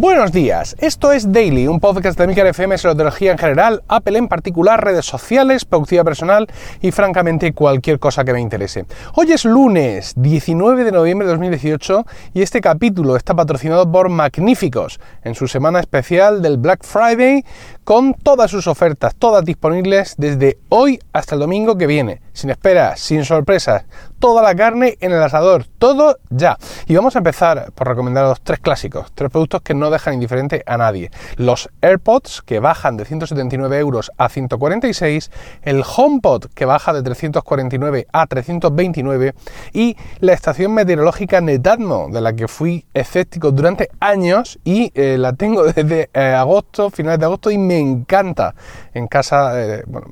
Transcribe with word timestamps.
Buenos 0.00 0.32
días, 0.32 0.76
esto 0.78 1.12
es 1.12 1.30
Daily, 1.30 1.66
un 1.66 1.78
podcast 1.78 2.18
de 2.18 2.26
Micar 2.26 2.46
FM 2.46 2.78
sobre 2.78 2.94
tecnología 2.94 3.32
en 3.32 3.36
general, 3.36 3.82
Apple 3.86 4.16
en 4.16 4.28
particular, 4.28 4.82
redes 4.82 5.04
sociales, 5.04 5.66
productividad 5.66 6.06
personal 6.06 6.48
y 6.80 6.90
francamente 6.90 7.52
cualquier 7.52 7.98
cosa 7.98 8.24
que 8.24 8.32
me 8.32 8.40
interese. 8.40 8.86
Hoy 9.12 9.30
es 9.30 9.44
lunes 9.44 10.14
19 10.16 10.84
de 10.84 10.92
noviembre 10.92 11.26
de 11.26 11.32
2018 11.32 12.06
y 12.32 12.40
este 12.40 12.62
capítulo 12.62 13.14
está 13.14 13.34
patrocinado 13.34 13.92
por 13.92 14.08
Magníficos 14.08 15.00
en 15.22 15.34
su 15.34 15.46
semana 15.48 15.80
especial 15.80 16.40
del 16.40 16.56
Black 16.56 16.82
Friday 16.82 17.44
con 17.84 18.14
todas 18.14 18.50
sus 18.50 18.68
ofertas, 18.68 19.14
todas 19.14 19.44
disponibles 19.44 20.14
desde 20.16 20.56
hoy 20.70 20.98
hasta 21.12 21.34
el 21.34 21.42
domingo 21.42 21.76
que 21.76 21.86
viene, 21.86 22.22
sin 22.40 22.50
esperas, 22.50 23.00
sin 23.00 23.24
sorpresas, 23.24 23.84
toda 24.18 24.42
la 24.42 24.54
carne 24.54 24.96
en 25.00 25.12
el 25.12 25.22
asador, 25.22 25.66
todo 25.78 26.18
ya. 26.30 26.56
Y 26.86 26.94
vamos 26.94 27.16
a 27.16 27.18
empezar 27.18 27.72
por 27.74 27.88
recomendar 27.88 28.26
los 28.26 28.40
tres 28.40 28.60
clásicos, 28.60 29.12
tres 29.14 29.30
productos 29.30 29.62
que 29.62 29.74
no 29.74 29.90
dejan 29.90 30.14
indiferente 30.14 30.62
a 30.66 30.76
nadie. 30.76 31.10
Los 31.36 31.68
AirPods, 31.82 32.42
que 32.42 32.60
bajan 32.60 32.96
de 32.96 33.04
179 33.04 33.78
euros 33.78 34.10
a 34.16 34.28
146, 34.28 35.30
el 35.62 35.82
HomePod, 35.84 36.46
que 36.54 36.64
baja 36.64 36.92
de 36.92 37.02
349 37.02 38.06
a 38.12 38.26
329, 38.26 39.34
y 39.72 39.96
la 40.20 40.32
estación 40.32 40.72
meteorológica 40.72 41.40
Netatmo, 41.40 42.08
de 42.10 42.20
la 42.20 42.32
que 42.34 42.48
fui 42.48 42.86
escéptico 42.94 43.52
durante 43.52 43.90
años 44.00 44.58
y 44.64 44.92
eh, 44.94 45.16
la 45.18 45.34
tengo 45.34 45.64
desde 45.72 46.08
eh, 46.14 46.34
agosto, 46.34 46.90
finales 46.90 47.20
de 47.20 47.26
agosto, 47.26 47.50
y 47.50 47.58
me 47.58 47.78
encanta. 47.78 48.54
En 48.92 49.08
casa, 49.08 49.52
eh, 49.62 49.84
bueno, 49.86 50.06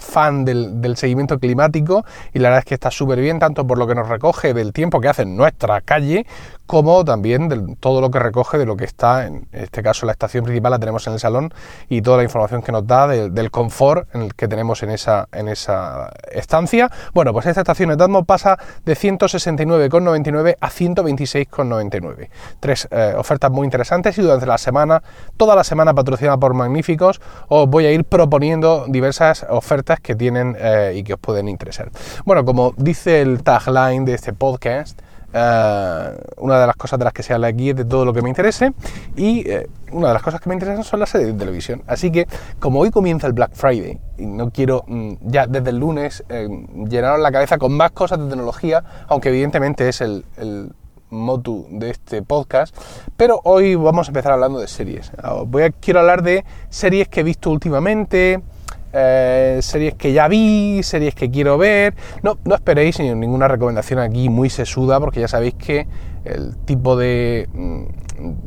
fan 0.00 0.44
del, 0.44 0.80
del 0.80 0.96
seguimiento 0.96 1.35
climático 1.38 2.04
y 2.32 2.38
la 2.38 2.48
verdad 2.48 2.60
es 2.60 2.64
que 2.64 2.74
está 2.74 2.90
súper 2.90 3.20
bien, 3.20 3.38
tanto 3.38 3.66
por 3.66 3.78
lo 3.78 3.86
que 3.86 3.94
nos 3.94 4.08
recoge 4.08 4.54
del 4.54 4.72
tiempo 4.72 5.00
que 5.00 5.08
hace 5.08 5.22
en 5.22 5.36
nuestra 5.36 5.80
calle, 5.80 6.26
como 6.66 7.04
también 7.04 7.48
de 7.48 7.76
todo 7.80 8.00
lo 8.00 8.10
que 8.10 8.18
recoge 8.18 8.58
de 8.58 8.66
lo 8.66 8.76
que 8.76 8.84
está, 8.84 9.26
en 9.26 9.48
este 9.52 9.82
caso 9.82 10.06
la 10.06 10.12
estación 10.12 10.44
principal 10.44 10.70
la 10.72 10.78
tenemos 10.78 11.06
en 11.06 11.14
el 11.14 11.20
salón 11.20 11.52
y 11.88 12.02
toda 12.02 12.18
la 12.18 12.22
información 12.24 12.62
que 12.62 12.72
nos 12.72 12.86
da 12.86 13.06
del 13.06 13.50
confort 13.50 14.12
en 14.14 14.22
el 14.22 14.34
que 14.34 14.48
tenemos 14.48 14.82
en 14.82 14.90
esa, 14.90 15.28
en 15.32 15.48
esa 15.48 16.12
estancia. 16.32 16.90
Bueno, 17.14 17.32
pues 17.32 17.46
esta 17.46 17.60
estación 17.60 17.90
de 17.90 17.96
Tatmo 17.96 18.24
pasa 18.24 18.58
de 18.84 18.94
169,99 18.94 20.56
a 20.60 20.70
126,99. 20.70 22.28
Tres 22.60 22.88
eh, 22.90 23.14
ofertas 23.16 23.50
muy 23.50 23.64
interesantes 23.64 24.18
y 24.18 24.22
durante 24.22 24.46
la 24.46 24.58
semana, 24.58 25.02
toda 25.36 25.54
la 25.54 25.64
semana 25.64 25.94
patrocinada 25.94 26.36
por 26.36 26.54
Magníficos, 26.54 27.20
os 27.48 27.68
voy 27.68 27.86
a 27.86 27.92
ir 27.92 28.04
proponiendo 28.04 28.86
diversas 28.88 29.46
ofertas 29.48 30.00
que 30.00 30.14
tienen 30.14 30.56
eh, 30.58 30.94
y 30.96 31.02
que 31.04 31.14
os 31.14 31.20
pueden 31.20 31.48
interesar. 31.48 31.90
Bueno, 32.24 32.44
como 32.44 32.74
dice 32.76 33.20
el 33.20 33.42
tagline 33.42 34.04
de 34.04 34.14
este 34.14 34.32
podcast, 34.32 35.00
eh, 35.38 36.16
una 36.38 36.58
de 36.58 36.66
las 36.66 36.76
cosas 36.76 36.98
de 36.98 37.04
las 37.04 37.12
que 37.12 37.22
se 37.22 37.34
habla 37.34 37.48
aquí 37.48 37.70
es 37.70 37.76
de 37.76 37.84
todo 37.84 38.06
lo 38.06 38.14
que 38.14 38.22
me 38.22 38.30
interese 38.30 38.72
y 39.16 39.46
eh, 39.48 39.68
una 39.92 40.08
de 40.08 40.14
las 40.14 40.22
cosas 40.22 40.40
que 40.40 40.48
me 40.48 40.54
interesan 40.54 40.82
son 40.82 41.00
las 41.00 41.10
series 41.10 41.34
de 41.34 41.38
televisión. 41.38 41.82
Así 41.86 42.10
que 42.10 42.26
como 42.58 42.80
hoy 42.80 42.90
comienza 42.90 43.26
el 43.26 43.34
Black 43.34 43.52
Friday 43.52 43.98
y 44.16 44.24
no 44.24 44.50
quiero 44.50 44.84
mm, 44.86 45.12
ya 45.20 45.46
desde 45.46 45.68
el 45.70 45.76
lunes 45.76 46.24
eh, 46.30 46.48
llenaros 46.88 47.20
la 47.20 47.30
cabeza 47.30 47.58
con 47.58 47.76
más 47.76 47.90
cosas 47.90 48.18
de 48.18 48.28
tecnología, 48.28 48.82
aunque 49.08 49.28
evidentemente 49.28 49.86
es 49.90 50.00
el, 50.00 50.24
el 50.38 50.70
motu 51.10 51.66
de 51.70 51.90
este 51.90 52.22
podcast, 52.22 52.74
pero 53.16 53.40
hoy 53.44 53.74
vamos 53.74 54.08
a 54.08 54.10
empezar 54.10 54.32
hablando 54.32 54.58
de 54.58 54.68
series. 54.68 55.12
Voy 55.46 55.64
a, 55.64 55.70
quiero 55.70 56.00
hablar 56.00 56.22
de 56.22 56.44
series 56.70 57.08
que 57.08 57.20
he 57.20 57.22
visto 57.22 57.50
últimamente, 57.50 58.42
eh, 58.92 59.58
series 59.62 59.94
que 59.94 60.12
ya 60.12 60.28
vi, 60.28 60.82
series 60.82 61.14
que 61.14 61.30
quiero 61.30 61.58
ver. 61.58 61.94
No, 62.22 62.38
no 62.44 62.54
esperéis 62.54 62.98
ninguna 63.00 63.48
recomendación 63.48 63.98
aquí 63.98 64.28
muy 64.28 64.50
sesuda, 64.50 65.00
porque 65.00 65.20
ya 65.20 65.28
sabéis 65.28 65.54
que 65.54 65.86
el 66.24 66.56
tipo 66.64 66.96
de, 66.96 67.48
mm, 67.52 67.84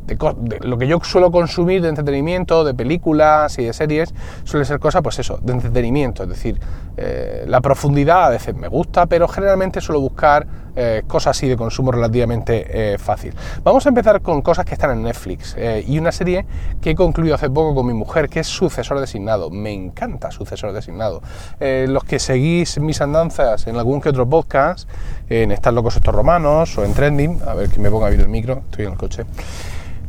de, 0.06 0.58
lo 0.62 0.78
que 0.78 0.86
yo 0.86 0.98
suelo 1.02 1.30
consumir 1.30 1.82
de 1.82 1.88
entretenimiento, 1.88 2.64
de 2.64 2.74
películas 2.74 3.58
y 3.58 3.64
de 3.64 3.72
series, 3.72 4.14
suele 4.44 4.64
ser 4.64 4.78
cosa, 4.78 5.02
pues 5.02 5.18
eso, 5.18 5.38
de 5.42 5.52
entretenimiento. 5.52 6.24
Es 6.24 6.28
decir, 6.28 6.60
eh, 7.02 7.44
la 7.46 7.62
profundidad 7.62 8.26
a 8.26 8.28
veces 8.28 8.54
me 8.54 8.68
gusta, 8.68 9.06
pero 9.06 9.26
generalmente 9.26 9.80
suelo 9.80 10.00
buscar 10.00 10.46
eh, 10.76 11.02
cosas 11.06 11.36
así 11.36 11.48
de 11.48 11.56
consumo 11.56 11.90
relativamente 11.90 12.92
eh, 12.92 12.98
fácil. 12.98 13.34
Vamos 13.64 13.86
a 13.86 13.88
empezar 13.88 14.20
con 14.20 14.42
cosas 14.42 14.66
que 14.66 14.74
están 14.74 14.90
en 14.90 15.02
Netflix 15.02 15.56
y 15.86 15.98
una 15.98 16.12
serie 16.12 16.44
que 16.80 16.90
he 16.90 16.94
concluido 16.94 17.34
hace 17.34 17.48
poco 17.48 17.74
con 17.74 17.86
mi 17.86 17.94
mujer, 17.94 18.28
que 18.28 18.40
es 18.40 18.46
Sucesor 18.46 19.00
Designado. 19.00 19.50
Me 19.50 19.72
encanta 19.72 20.30
Sucesor 20.30 20.72
Designado. 20.72 21.22
los 21.58 22.04
que 22.04 22.18
seguís 22.18 22.78
mis 22.78 23.00
andanzas 23.00 23.66
en 23.66 23.76
algún 23.76 24.00
que 24.00 24.10
otro 24.10 24.28
podcast, 24.28 24.88
en 25.28 25.52
Están 25.52 25.74
locos 25.74 25.96
estos 25.96 26.14
romanos 26.14 26.76
o 26.76 26.84
en 26.84 26.92
Trending, 26.92 27.40
a 27.46 27.54
ver 27.54 27.70
que 27.70 27.80
me 27.80 27.90
ponga 27.90 28.08
bien 28.10 28.20
el 28.20 28.28
micro, 28.28 28.62
estoy 28.70 28.84
en 28.84 28.92
el 28.92 28.98
coche. 28.98 29.24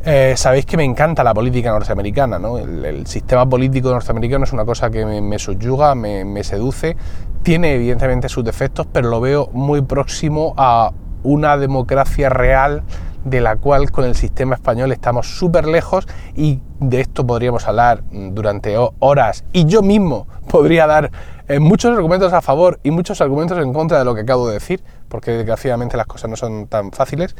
Eh, 0.03 0.34
sabéis 0.35 0.66
que 0.66 0.78
me 0.78 0.84
encanta 0.84 1.23
la 1.23 1.31
política 1.31 1.69
norteamericana, 1.69 2.39
¿no? 2.39 2.57
el, 2.57 3.06
sistema 3.06 3.47
político 3.47 3.91
norteamericano 3.91 4.45
es 4.45 4.53
una 4.53 4.66
cosa 4.66 4.89
que 4.89 5.06
me, 5.06 5.38
subyuga, 5.38 5.94
me, 5.94 6.44
seduce, 6.44 6.97
tiene 7.44 7.75
evidentemente 7.75 8.28
sus 8.28 8.44
defectos, 8.44 8.88
pero 8.91 9.09
lo 9.09 9.22
veo 9.22 9.50
muy 9.53 9.84
próximo 9.84 10.56
a 10.57 10.91
una 11.22 11.56
democracia 11.57 12.29
real 12.29 12.81
de 13.25 13.41
la 13.41 13.57
cual 13.57 13.91
con 13.91 14.06
el 14.06 14.16
sistema 14.16 14.56
español 14.56 14.91
estamos 14.91 15.38
súper 15.38 15.67
lejos 15.67 16.07
y 16.35 16.59
de 16.79 17.01
esto 17.01 17.28
podríamos 17.28 17.68
hablar 17.68 18.01
durante 18.12 18.75
horas 18.97 19.44
y 19.53 19.66
yo 19.66 19.83
mismo 19.83 20.25
podría 20.50 20.88
dar 20.88 21.12
eh, 21.47 21.59
muchos 21.59 21.95
argumentos 21.95 22.33
a 22.33 22.41
favor 22.41 22.79
y 22.81 22.89
muchos 22.89 23.22
argumentos 23.22 23.59
en 23.59 23.72
contra 23.72 24.00
de 24.00 24.06
lo 24.06 24.16
que 24.16 24.22
acabo 24.22 24.47
de 24.47 24.56
decir, 24.56 24.81
porque 25.12 25.32
desgraciadamente 25.32 25.98
las 25.98 26.08
cosas 26.08 26.30
no 26.30 26.38
son 26.38 26.68
tan 26.68 26.92
fáciles. 26.92 27.36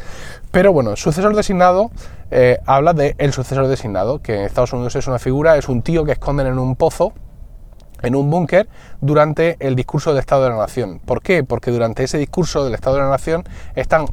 Pero 0.52 0.74
bueno, 0.74 0.96
sucesor 0.96 1.36
designado 1.36 1.90
eh, 2.30 2.60
habla 2.66 2.94
de 2.94 3.16
el 3.18 3.34
sucesor 3.34 3.68
designado, 3.68 4.22
que 4.22 4.36
en 4.36 4.42
Estados 4.42 4.74
Unidos 4.74 4.96
es 4.98 5.08
una 5.08 5.18
figura, 5.18 5.58
es 5.58 5.70
un 5.70 5.82
tío 5.82 6.04
que 6.04 6.12
esconden 6.12 6.48
en 6.48 6.60
un 6.60 6.76
pozo 6.76 7.14
en 8.04 8.16
un 8.16 8.30
búnker 8.30 8.68
durante 9.00 9.58
el 9.60 9.76
discurso 9.76 10.12
del 10.12 10.20
Estado 10.20 10.44
de 10.44 10.50
la 10.50 10.58
Nación. 10.58 11.00
¿Por 11.06 11.22
qué? 11.22 11.44
Porque 11.44 11.72
durante 11.72 12.04
ese 12.04 12.18
discurso 12.18 12.64
del 12.64 12.74
Estado 12.74 12.98
de 12.98 13.04
la 13.04 13.10
Nación 13.10 13.44
están 13.76 14.08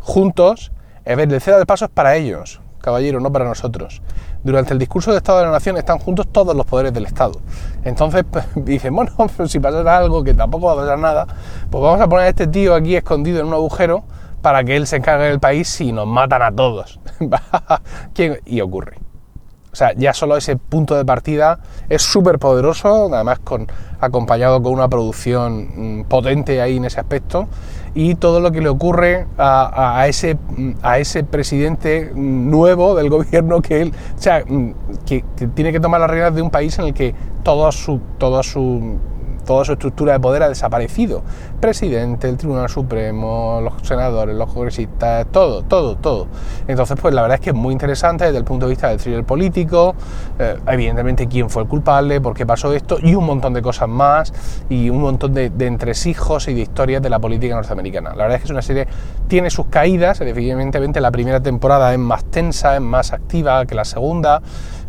juntos, 0.00 0.70
el 1.04 1.40
cero 1.40 1.58
de 1.58 1.66
paso 1.66 1.86
es 1.86 1.90
para 1.90 2.16
ellos, 2.16 2.60
caballero, 2.82 3.20
no 3.20 3.32
para 3.32 3.46
nosotros. 3.46 4.02
Durante 4.44 4.74
el 4.74 4.78
discurso 4.78 5.10
del 5.10 5.18
Estado 5.18 5.38
de 5.38 5.46
la 5.46 5.52
Nación 5.52 5.78
están 5.78 5.98
juntos 5.98 6.26
todos 6.30 6.54
los 6.54 6.66
poderes 6.66 6.92
del 6.92 7.06
Estado. 7.06 7.40
Entonces 7.84 8.24
pues, 8.30 8.44
dicen, 8.56 8.94
bueno, 8.94 9.12
si 9.46 9.58
pasara 9.58 9.96
algo, 9.96 10.22
que 10.22 10.34
tampoco 10.34 10.66
va 10.66 10.72
a 10.74 10.76
pasar 10.76 10.98
nada, 10.98 11.26
pues 11.70 11.82
vamos 11.82 12.00
a 12.00 12.08
poner 12.08 12.26
a 12.26 12.28
este 12.28 12.46
tío 12.46 12.74
aquí 12.74 12.96
escondido 12.96 13.40
en 13.40 13.46
un 13.46 13.54
agujero 13.54 14.04
para 14.42 14.64
que 14.64 14.76
él 14.76 14.86
se 14.86 14.96
encargue 14.96 15.26
del 15.26 15.40
país 15.40 15.80
y 15.80 15.92
nos 15.92 16.06
matan 16.06 16.42
a 16.42 16.52
todos. 16.52 17.00
y 18.44 18.60
ocurre. 18.60 18.98
O 19.72 19.76
sea, 19.76 19.94
ya 19.94 20.12
solo 20.12 20.36
ese 20.36 20.56
punto 20.56 20.94
de 20.94 21.04
partida 21.04 21.58
es 21.88 22.02
súper 22.02 22.38
poderoso, 22.38 23.08
además 23.12 23.38
con, 23.38 23.66
acompañado 24.00 24.62
con 24.62 24.74
una 24.74 24.88
producción 24.88 26.00
mm, 26.00 26.04
potente 26.04 26.60
ahí 26.60 26.76
en 26.76 26.84
ese 26.84 27.00
aspecto, 27.00 27.48
y 27.94 28.14
todo 28.14 28.40
lo 28.40 28.52
que 28.52 28.60
le 28.60 28.68
ocurre 28.68 29.26
a, 29.38 30.06
ese, 30.08 30.34
mm, 30.34 30.72
a 30.82 30.98
ese 30.98 31.24
presidente 31.24 32.12
nuevo 32.14 32.94
del 32.94 33.10
gobierno 33.10 33.60
que 33.60 33.82
él, 33.82 33.92
o 34.16 34.20
sea, 34.20 34.44
que, 35.06 35.24
que 35.36 35.46
tiene 35.48 35.72
que 35.72 35.80
tomar 35.80 36.00
las 36.00 36.10
reglas 36.10 36.34
de 36.34 36.42
un 36.42 36.50
país 36.50 36.78
en 36.78 36.86
el 36.86 36.94
que 36.94 37.14
todo 37.42 37.70
su, 37.72 38.00
todo 38.18 38.42
su 38.42 38.98
toda 39.44 39.64
su 39.64 39.72
estructura 39.72 40.14
de 40.14 40.20
poder 40.20 40.42
ha 40.42 40.48
desaparecido. 40.48 41.22
Presidente, 41.60 42.28
el 42.28 42.36
Tribunal 42.36 42.68
Supremo, 42.68 43.60
los 43.62 43.74
senadores, 43.86 44.36
los 44.36 44.52
congresistas, 44.52 45.26
todo, 45.30 45.62
todo, 45.62 45.96
todo. 45.96 46.26
Entonces, 46.66 46.96
pues 47.00 47.14
la 47.14 47.22
verdad 47.22 47.36
es 47.36 47.40
que 47.40 47.50
es 47.50 47.56
muy 47.56 47.72
interesante 47.72 48.24
desde 48.24 48.38
el 48.38 48.44
punto 48.44 48.66
de 48.66 48.70
vista 48.70 48.88
del 48.88 48.98
thriller 48.98 49.24
político, 49.24 49.94
eh, 50.38 50.58
evidentemente 50.66 51.26
quién 51.28 51.50
fue 51.50 51.62
el 51.62 51.68
culpable, 51.68 52.20
por 52.20 52.34
qué 52.34 52.46
pasó 52.46 52.72
esto 52.72 52.98
y 53.00 53.14
un 53.14 53.24
montón 53.24 53.54
de 53.54 53.62
cosas 53.62 53.88
más 53.88 54.32
y 54.68 54.90
un 54.90 55.00
montón 55.00 55.32
de, 55.34 55.50
de 55.50 55.66
entresijos 55.66 56.48
y 56.48 56.54
de 56.54 56.60
historias 56.60 57.02
de 57.02 57.10
la 57.10 57.18
política 57.18 57.54
norteamericana. 57.54 58.10
La 58.10 58.24
verdad 58.24 58.36
es 58.36 58.40
que 58.42 58.46
es 58.46 58.50
una 58.50 58.62
serie, 58.62 58.86
tiene 59.28 59.50
sus 59.50 59.66
caídas, 59.66 60.20
evidentemente 60.20 61.00
la 61.00 61.10
primera 61.10 61.40
temporada 61.40 61.92
es 61.92 61.98
más 61.98 62.24
tensa, 62.24 62.74
es 62.74 62.80
más 62.80 63.12
activa 63.12 63.64
que 63.66 63.74
la 63.74 63.84
segunda. 63.84 64.42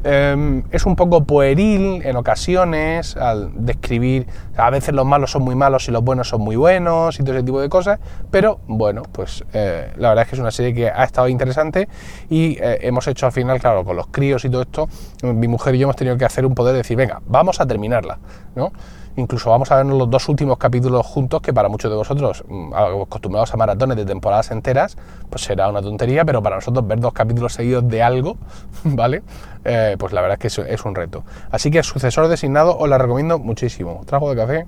Em, 0.04 0.64
es 0.72 0.86
un 0.86 0.98
poco 0.98 1.24
pueril 1.24 2.02
en 2.04 2.18
ocasiones 2.18 3.16
al 3.16 3.66
describir, 3.66 4.28
a 4.58 4.70
veces 4.70 4.94
los 4.94 5.06
malos 5.06 5.32
son 5.32 5.44
muy 5.44 5.56
malos 5.56 5.88
y 5.88 5.92
los 5.92 6.04
buenos 6.04 6.28
son 6.28 6.42
muy 6.42 6.58
buenos 6.58 7.20
y 7.20 7.24
todo 7.24 7.36
ese 7.36 7.44
tipo 7.44 7.62
de 7.62 7.70
cosas, 7.70 8.00
pero 8.30 8.60
bueno, 8.68 9.04
pues 9.12 9.46
eh, 9.54 9.94
la 9.96 10.10
verdad 10.10 10.24
es 10.24 10.30
que 10.30 10.36
es 10.36 10.42
una 10.42 10.52
serie 10.52 10.74
que 10.74 10.90
ha 10.90 11.06
estado 11.06 11.30
interesante 11.30 11.88
y 12.30 12.58
eh, 12.62 12.80
hemos 12.82 13.08
hecho 13.08 13.28
al 13.28 13.32
final, 13.32 13.62
claro, 13.62 13.86
con 13.86 13.96
los 13.96 14.08
críos 14.08 14.44
y 14.44 14.50
todo 14.50 14.64
esto, 14.64 14.90
mi 15.24 15.48
mujer 15.48 15.76
y 15.76 15.80
yo 15.80 15.86
hemos 15.86 15.96
tenido 15.96 16.18
que 16.18 16.26
hacer 16.26 16.46
un 16.46 16.54
poder 16.54 16.74
de 16.74 16.80
decir, 16.80 16.98
venga, 16.98 17.22
vamos 17.26 17.62
a 17.62 17.66
terminarla, 17.66 18.20
¿no? 18.56 18.74
Incluso 19.16 19.52
vamos 19.52 19.72
a 19.72 19.78
ver 19.78 19.86
los 19.86 20.10
dos 20.10 20.28
últimos 20.28 20.58
capítulos 20.58 21.06
juntos, 21.06 21.42
que 21.42 21.54
para 21.54 21.70
muchos 21.70 21.92
de 21.92 21.98
vosotros, 21.98 22.44
mm, 22.48 22.74
acostumbrados 22.74 23.54
a 23.54 23.58
maratones 23.58 23.96
de 23.98 24.06
temporadas 24.06 24.50
enteras, 24.52 24.98
pues 25.30 25.44
será 25.44 25.70
una 25.70 25.82
tontería, 25.82 26.26
pero 26.26 26.42
para 26.42 26.56
nosotros 26.56 26.88
ver 26.88 27.00
dos 27.00 27.14
capítulos 27.14 27.54
seguidos 27.54 27.88
de 27.88 28.02
algo, 28.02 28.38
¿vale? 28.84 29.22
Eh, 29.64 29.96
pues 30.00 30.14
la 30.14 30.22
verdad 30.22 30.40
es 30.42 30.56
que 30.56 30.74
es, 30.74 30.86
un 30.86 30.96
reto. 30.96 31.24
Así 31.52 31.70
que 31.70 31.84
sucesor 31.84 32.28
designado 32.28 32.78
os 32.78 32.90
la 32.90 32.98
recomiendo 32.98 33.38
muchísimo. 33.38 34.02
Trago 34.06 34.30
de 34.34 34.36
café. 34.36 34.68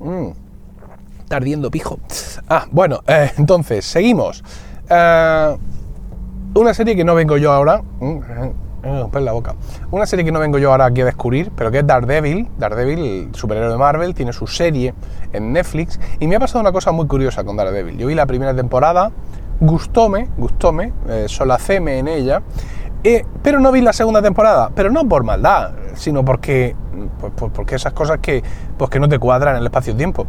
Mm, 0.00 1.70
pijo. 1.70 1.98
Ah, 2.48 2.66
bueno, 2.70 3.00
eh, 3.06 3.32
entonces, 3.36 3.84
seguimos. 3.84 4.44
Eh, 4.88 5.56
una 6.54 6.72
serie 6.72 6.96
que 6.96 7.04
no 7.04 7.14
vengo 7.14 7.36
yo 7.36 7.52
ahora. 7.52 7.82
Boca. 9.32 9.54
Una 9.90 10.06
serie 10.06 10.24
que 10.24 10.32
no 10.32 10.38
vengo 10.38 10.58
yo 10.58 10.70
ahora 10.70 10.86
aquí 10.86 11.00
a 11.00 11.04
descubrir, 11.04 11.50
pero 11.54 11.70
que 11.70 11.78
es 11.78 11.86
Daredevil. 11.86 12.48
Daredevil, 12.58 12.98
el 12.98 13.34
superhéroe 13.34 13.70
de 13.70 13.76
Marvel, 13.76 14.14
tiene 14.14 14.32
su 14.32 14.46
serie 14.46 14.94
en 15.32 15.52
Netflix. 15.52 15.98
Y 16.20 16.26
me 16.26 16.36
ha 16.36 16.40
pasado 16.40 16.60
una 16.60 16.72
cosa 16.72 16.92
muy 16.92 17.06
curiosa 17.06 17.44
con 17.44 17.56
Daredevil. 17.56 17.98
Yo 17.98 18.06
vi 18.06 18.14
la 18.14 18.26
primera 18.26 18.54
temporada, 18.54 19.10
gustóme, 19.60 20.28
gustóme, 20.36 20.92
eh, 21.08 21.24
solacéme 21.28 21.98
en 21.98 22.08
ella. 22.08 22.42
Eh, 23.04 23.24
pero 23.42 23.60
no 23.60 23.70
vi 23.70 23.80
la 23.80 23.92
segunda 23.92 24.20
temporada, 24.20 24.70
pero 24.74 24.90
no 24.90 25.08
por 25.08 25.22
maldad, 25.22 25.70
sino 25.94 26.24
porque, 26.24 26.74
porque 27.54 27.76
esas 27.76 27.92
cosas 27.92 28.18
que, 28.18 28.42
pues 28.76 28.90
que 28.90 28.98
no 28.98 29.08
te 29.08 29.20
cuadran 29.20 29.54
en 29.54 29.60
el 29.60 29.66
espacio-tiempo. 29.66 30.26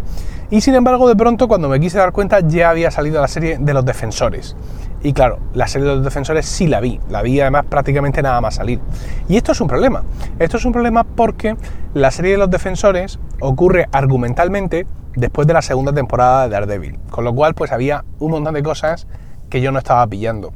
Y 0.51 0.61
sin 0.61 0.75
embargo, 0.75 1.07
de 1.07 1.15
pronto, 1.15 1.47
cuando 1.47 1.67
me 1.67 1.79
quise 1.79 1.97
dar 1.97 2.11
cuenta, 2.11 2.41
ya 2.41 2.69
había 2.69 2.91
salido 2.91 3.21
la 3.21 3.27
serie 3.27 3.57
de 3.59 3.73
los 3.73 3.83
defensores. 3.85 4.55
Y 5.01 5.13
claro, 5.13 5.39
la 5.53 5.67
serie 5.67 5.87
de 5.87 5.95
los 5.95 6.03
defensores 6.03 6.45
sí 6.45 6.67
la 6.67 6.79
vi, 6.79 6.99
la 7.09 7.21
vi 7.21 7.39
además 7.39 7.65
prácticamente 7.67 8.21
nada 8.21 8.39
más 8.41 8.55
salir. 8.55 8.79
Y 9.27 9.37
esto 9.37 9.53
es 9.53 9.61
un 9.61 9.67
problema. 9.67 10.03
Esto 10.37 10.57
es 10.57 10.65
un 10.65 10.71
problema 10.71 11.03
porque 11.03 11.55
la 11.93 12.11
serie 12.11 12.33
de 12.33 12.37
los 12.37 12.49
defensores 12.49 13.17
ocurre 13.39 13.87
argumentalmente 13.91 14.85
después 15.15 15.47
de 15.47 15.53
la 15.53 15.61
segunda 15.61 15.93
temporada 15.93 16.43
de 16.43 16.49
Daredevil. 16.49 16.99
Con 17.09 17.23
lo 17.23 17.33
cual, 17.33 17.55
pues 17.55 17.71
había 17.71 18.03
un 18.19 18.31
montón 18.31 18.53
de 18.53 18.61
cosas 18.61 19.07
que 19.49 19.61
yo 19.61 19.71
no 19.71 19.79
estaba 19.79 20.05
pillando. 20.05 20.51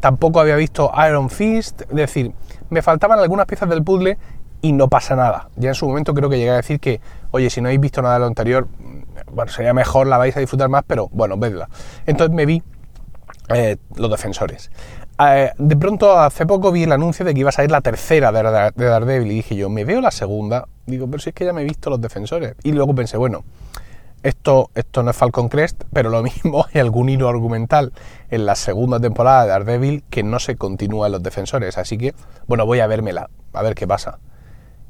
Tampoco 0.00 0.40
había 0.40 0.56
visto 0.56 0.90
Iron 1.06 1.30
Fist, 1.30 1.82
es 1.82 1.88
decir, 1.88 2.32
me 2.70 2.82
faltaban 2.82 3.18
algunas 3.18 3.46
piezas 3.46 3.68
del 3.68 3.84
puzzle 3.84 4.18
y 4.62 4.72
no 4.72 4.88
pasa 4.88 5.16
nada. 5.16 5.48
Ya 5.56 5.70
en 5.70 5.74
su 5.74 5.86
momento 5.86 6.14
creo 6.14 6.28
que 6.28 6.38
llegué 6.38 6.50
a 6.50 6.56
decir 6.56 6.80
que, 6.80 7.00
oye, 7.30 7.50
si 7.50 7.60
no 7.60 7.68
habéis 7.68 7.80
visto 7.80 8.02
nada 8.02 8.14
de 8.14 8.20
lo 8.20 8.26
anterior, 8.26 8.68
bueno, 9.32 9.50
sería 9.50 9.74
mejor, 9.74 10.06
la 10.06 10.18
vais 10.18 10.36
a 10.36 10.40
disfrutar 10.40 10.68
más, 10.68 10.84
pero 10.86 11.08
bueno, 11.12 11.36
vedla. 11.36 11.68
Entonces 12.06 12.34
me 12.34 12.46
vi 12.46 12.62
eh, 13.48 13.76
los 13.96 14.10
defensores. 14.10 14.70
Eh, 15.18 15.50
de 15.58 15.76
pronto, 15.76 16.18
hace 16.18 16.46
poco 16.46 16.72
vi 16.72 16.84
el 16.84 16.92
anuncio 16.92 17.24
de 17.26 17.34
que 17.34 17.40
iba 17.40 17.50
a 17.50 17.52
salir 17.52 17.70
la 17.70 17.82
tercera 17.82 18.32
de, 18.32 18.72
de 18.74 18.84
Daredevil 18.86 19.30
y 19.30 19.34
dije 19.34 19.54
yo, 19.54 19.68
me 19.68 19.84
veo 19.84 20.00
la 20.00 20.10
segunda. 20.10 20.66
Digo, 20.86 21.06
pero 21.08 21.18
si 21.18 21.30
es 21.30 21.34
que 21.34 21.44
ya 21.44 21.52
me 21.52 21.60
he 21.60 21.64
visto 21.64 21.90
los 21.90 22.00
defensores. 22.00 22.54
Y 22.62 22.72
luego 22.72 22.94
pensé, 22.94 23.18
bueno, 23.18 23.44
esto, 24.22 24.70
esto 24.74 25.02
no 25.02 25.10
es 25.10 25.16
Falcon 25.16 25.48
Crest, 25.48 25.84
pero 25.92 26.10
lo 26.10 26.22
mismo 26.22 26.66
hay 26.72 26.80
algún 26.80 27.08
hilo 27.08 27.28
argumental 27.28 27.92
en 28.30 28.46
la 28.46 28.54
segunda 28.54 29.00
temporada 29.00 29.42
de 29.42 29.48
Daredevil 29.48 30.04
que 30.10 30.22
no 30.22 30.38
se 30.38 30.56
continúa 30.56 31.06
en 31.06 31.12
los 31.12 31.22
defensores. 31.22 31.78
Así 31.78 31.96
que, 31.96 32.14
bueno, 32.46 32.66
voy 32.66 32.80
a 32.80 32.86
vérmela, 32.86 33.30
a 33.52 33.62
ver 33.62 33.74
qué 33.74 33.86
pasa. 33.86 34.18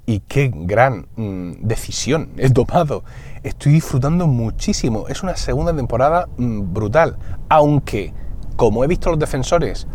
Y 0.06 0.20
qué 0.20 0.50
gran 0.52 1.06
mm, 1.14 1.52
decisión 1.60 2.30
he 2.36 2.50
tomado. 2.50 3.04
Estoy 3.44 3.72
disfrutando 3.72 4.26
muchísimo. 4.26 5.06
Es 5.08 5.22
una 5.22 5.36
segunda 5.36 5.74
temporada 5.74 6.26
mm, 6.36 6.72
brutal. 6.72 7.16
Aunque, 7.48 8.12
como 8.56 8.82
he 8.82 8.88
visto 8.88 9.10
los 9.10 9.18
defensores, 9.18 9.86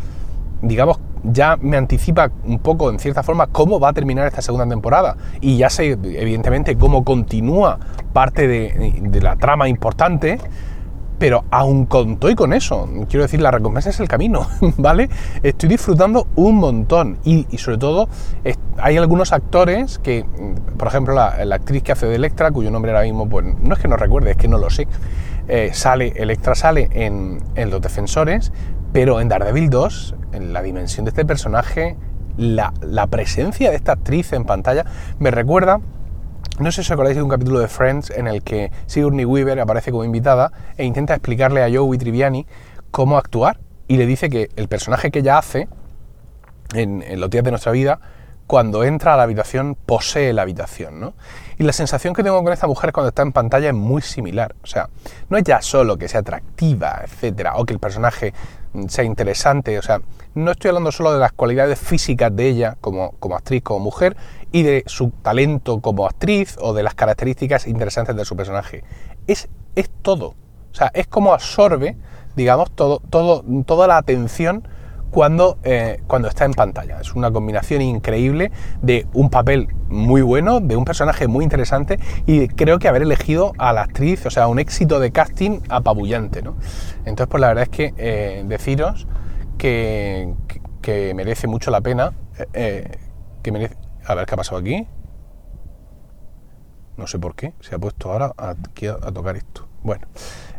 digamos, 0.62 1.00
ya 1.32 1.58
me 1.58 1.78
anticipa 1.78 2.32
un 2.44 2.60
poco, 2.60 2.90
en 2.90 3.00
cierta 3.00 3.24
forma, 3.24 3.48
cómo 3.48 3.80
va 3.80 3.90
a 3.90 3.94
terminar 3.94 4.28
esta 4.28 4.42
segunda 4.42 4.68
temporada. 4.68 5.16
Y 5.42 5.58
ya 5.58 5.70
sé, 5.70 5.92
evidentemente, 5.92 6.78
cómo 6.78 7.04
continúa 7.04 7.80
parte 8.14 8.48
de, 8.48 9.22
la 9.22 9.36
trama 9.36 9.68
importante. 9.68 10.40
Pero 11.18 11.46
aún 11.50 11.86
conto 11.86 12.30
y 12.30 12.36
con 12.36 12.52
eso, 12.52 12.90
quiero 13.10 13.24
decir, 13.24 13.40
la 13.42 13.50
recompensa 13.50 13.90
es 13.90 14.02
el 14.02 14.08
camino, 14.10 14.48
¿vale? 14.78 15.10
Estoy 15.44 15.70
disfrutando 15.70 16.28
un 16.36 16.58
montón 16.58 17.20
y, 17.24 17.46
sobre 17.58 17.78
todo 17.78 18.10
hay 18.78 18.98
algunos 18.98 19.32
actores 19.32 19.98
que, 19.98 20.26
por 20.78 20.90
ejemplo, 20.90 21.14
la, 21.14 21.56
actriz 21.56 21.84
que 21.84 21.94
hace 21.94 22.06
de 22.06 22.16
Electra, 22.16 22.52
cuyo 22.52 22.70
nombre 22.70 22.92
ahora 22.92 23.06
mismo, 23.06 23.30
pues 23.30 23.46
no 23.46 23.76
es 23.76 23.80
que 23.80 23.88
no 23.88 23.96
recuerde, 23.96 24.32
es 24.32 24.38
que 24.38 24.50
no 24.50 24.58
lo 24.58 24.70
sé, 24.70 24.90
eh, 25.48 25.72
sale, 25.74 26.14
Electra 26.16 26.56
sale 26.56 26.90
en, 26.92 27.40
en 27.56 27.70
Los 27.70 27.82
Defensores, 27.82 28.52
pero 28.94 29.20
en 29.22 29.30
Daredevil 29.30 29.70
2, 29.70 30.16
en 30.34 30.54
la 30.54 30.62
dimensión 30.62 31.06
de 31.06 31.10
este 31.10 31.26
personaje, 31.26 31.98
la, 32.38 33.08
presencia 33.08 33.70
de 33.70 33.76
esta 33.76 33.94
actriz 33.94 34.34
en 34.34 34.46
pantalla 34.46 34.86
me 35.20 35.32
recuerda 35.32 35.80
no 36.60 36.72
sé 36.72 36.84
si 36.84 36.88
os 36.88 36.92
acordáis 36.92 37.18
de 37.18 37.24
un 37.24 37.30
capítulo 37.30 37.60
de 37.60 37.68
Friends 37.68 38.12
en 38.12 38.28
el 38.28 38.42
que 38.42 38.72
Sigourney 38.86 39.26
Weaver 39.26 39.60
aparece 39.60 39.92
como 39.92 40.06
invitada 40.06 40.52
e 40.78 40.86
intenta 40.86 41.14
explicarle 41.14 41.64
a 41.64 41.70
Joey 41.70 41.98
Triviani 41.98 42.46
cómo 42.92 43.18
actuar 43.18 43.60
y 43.88 43.98
le 43.98 44.06
dice 44.06 44.30
que 44.30 44.50
el 44.56 44.70
personaje 44.70 45.12
que 45.12 45.20
ella 45.20 45.38
hace 45.38 45.68
en, 46.74 47.04
los 47.20 47.30
días 47.30 47.44
de 47.44 47.52
nuestra 47.52 47.74
vida, 47.74 48.00
cuando 48.48 48.84
entra 48.84 49.14
a 49.14 49.18
la 49.18 49.24
habitación, 49.24 49.76
posee 49.86 50.32
la 50.32 50.44
habitación, 50.44 51.00
¿no? 51.00 51.14
Y 51.58 51.64
la 51.64 51.74
sensación 51.74 52.14
que 52.14 52.24
tengo 52.24 52.44
con 52.44 52.54
esta 52.54 52.68
mujer 52.68 52.92
cuando 52.92 53.10
está 53.10 53.22
en 53.24 53.32
pantalla 53.32 53.70
es 53.70 53.74
muy 53.74 54.02
similar. 54.02 54.56
O 54.64 54.68
sea, 54.68 54.90
no 55.30 55.38
es 55.38 55.44
ya 55.44 55.62
solo 55.62 55.98
que 55.98 56.08
sea 56.08 56.20
atractiva, 56.20 57.02
etcétera, 57.04 57.56
o 57.56 57.66
que 57.66 57.74
el 57.74 57.80
personaje 57.80 58.34
sea 58.88 59.04
interesante. 59.04 59.80
O 59.80 59.82
sea, 59.82 60.02
no 60.36 60.52
estoy 60.52 60.70
hablando 60.70 60.92
solo 60.92 61.14
de 61.14 61.20
las 61.20 61.32
cualidades 61.32 61.80
físicas 61.80 62.36
de 62.36 62.48
ella 62.48 62.78
como, 62.82 63.12
como 63.20 63.36
actriz, 63.36 63.64
como 63.64 63.80
mujer, 63.80 64.16
y 64.52 64.64
de 64.64 64.84
su 64.86 65.10
talento 65.10 65.82
como 65.82 66.06
actriz 66.06 66.58
o 66.62 66.74
de 66.74 66.84
las 66.84 66.94
características 66.94 67.68
interesantes 67.68 68.16
de 68.16 68.26
su 68.26 68.36
personaje. 68.36 68.84
Es, 69.28 69.48
es 69.76 69.90
todo. 70.02 70.36
O 70.72 70.76
sea, 70.76 70.92
es 70.94 71.08
como 71.08 71.34
absorbe, 71.34 71.98
digamos, 72.36 72.70
todo, 72.72 73.02
todo, 73.10 73.44
toda 73.66 73.88
la 73.88 73.98
atención 73.98 74.68
cuando, 75.16 75.60
eh, 75.64 76.02
cuando 76.08 76.28
está 76.28 76.44
en 76.44 76.52
pantalla. 76.52 77.00
Es 77.00 77.16
una 77.16 77.32
combinación 77.32 77.82
increíble 77.82 78.52
de 78.82 79.08
un 79.14 79.30
papel 79.30 79.70
muy 79.88 80.22
bueno, 80.22 80.60
de 80.60 80.76
un 80.76 80.84
personaje 80.84 81.30
muy 81.30 81.46
interesante 81.46 82.02
y 82.26 82.50
creo 82.50 82.80
que 82.80 82.90
haber 82.90 83.04
elegido 83.04 83.54
a 83.58 83.72
la 83.72 83.84
actriz, 83.84 84.26
o 84.26 84.30
sea, 84.30 84.50
un 84.50 84.60
éxito 84.60 85.00
de 85.00 85.14
casting 85.14 85.62
apabullante. 85.70 86.42
¿no? 86.42 86.58
Entonces, 87.06 87.28
pues 87.28 87.40
la 87.40 87.48
verdad 87.48 87.64
es 87.64 87.70
que 87.70 87.94
eh, 87.96 88.44
deciros 88.46 89.08
que, 89.58 90.34
que, 90.82 91.14
merece 91.14 91.48
mucho 91.48 91.72
la 91.72 91.80
pena. 91.80 92.12
Eh, 92.52 92.98
que 93.42 93.54
merece, 93.54 93.78
a 94.06 94.16
ver 94.16 94.26
qué 94.26 94.34
ha 94.34 94.38
pasado 94.38 94.58
aquí. 94.58 94.86
No 96.98 97.08
sé 97.08 97.20
por 97.20 97.36
qué, 97.36 97.54
se 97.62 97.74
ha 97.74 97.80
puesto 97.80 98.12
ahora 98.12 98.34
a 98.36 98.54
tocar 99.14 99.38
esto. 99.38 99.66
Bueno, 99.82 100.08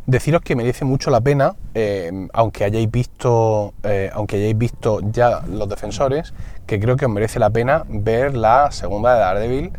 deciros 0.06 0.42
que 0.42 0.56
merece 0.56 0.84
mucho 0.84 1.10
la 1.10 1.20
pena, 1.20 1.54
eh, 1.74 2.28
aunque 2.32 2.64
hayáis 2.64 2.90
visto, 2.90 3.74
eh, 3.82 4.10
aunque 4.12 4.36
hayáis 4.36 4.56
visto 4.56 5.00
ya 5.10 5.42
los 5.48 5.68
defensores, 5.68 6.32
que 6.66 6.80
creo 6.80 6.96
que 6.96 7.06
os 7.06 7.12
merece 7.12 7.38
la 7.38 7.50
pena 7.50 7.84
ver 7.88 8.36
la 8.36 8.70
segunda 8.70 9.14
de 9.14 9.20
Daredevil. 9.20 9.72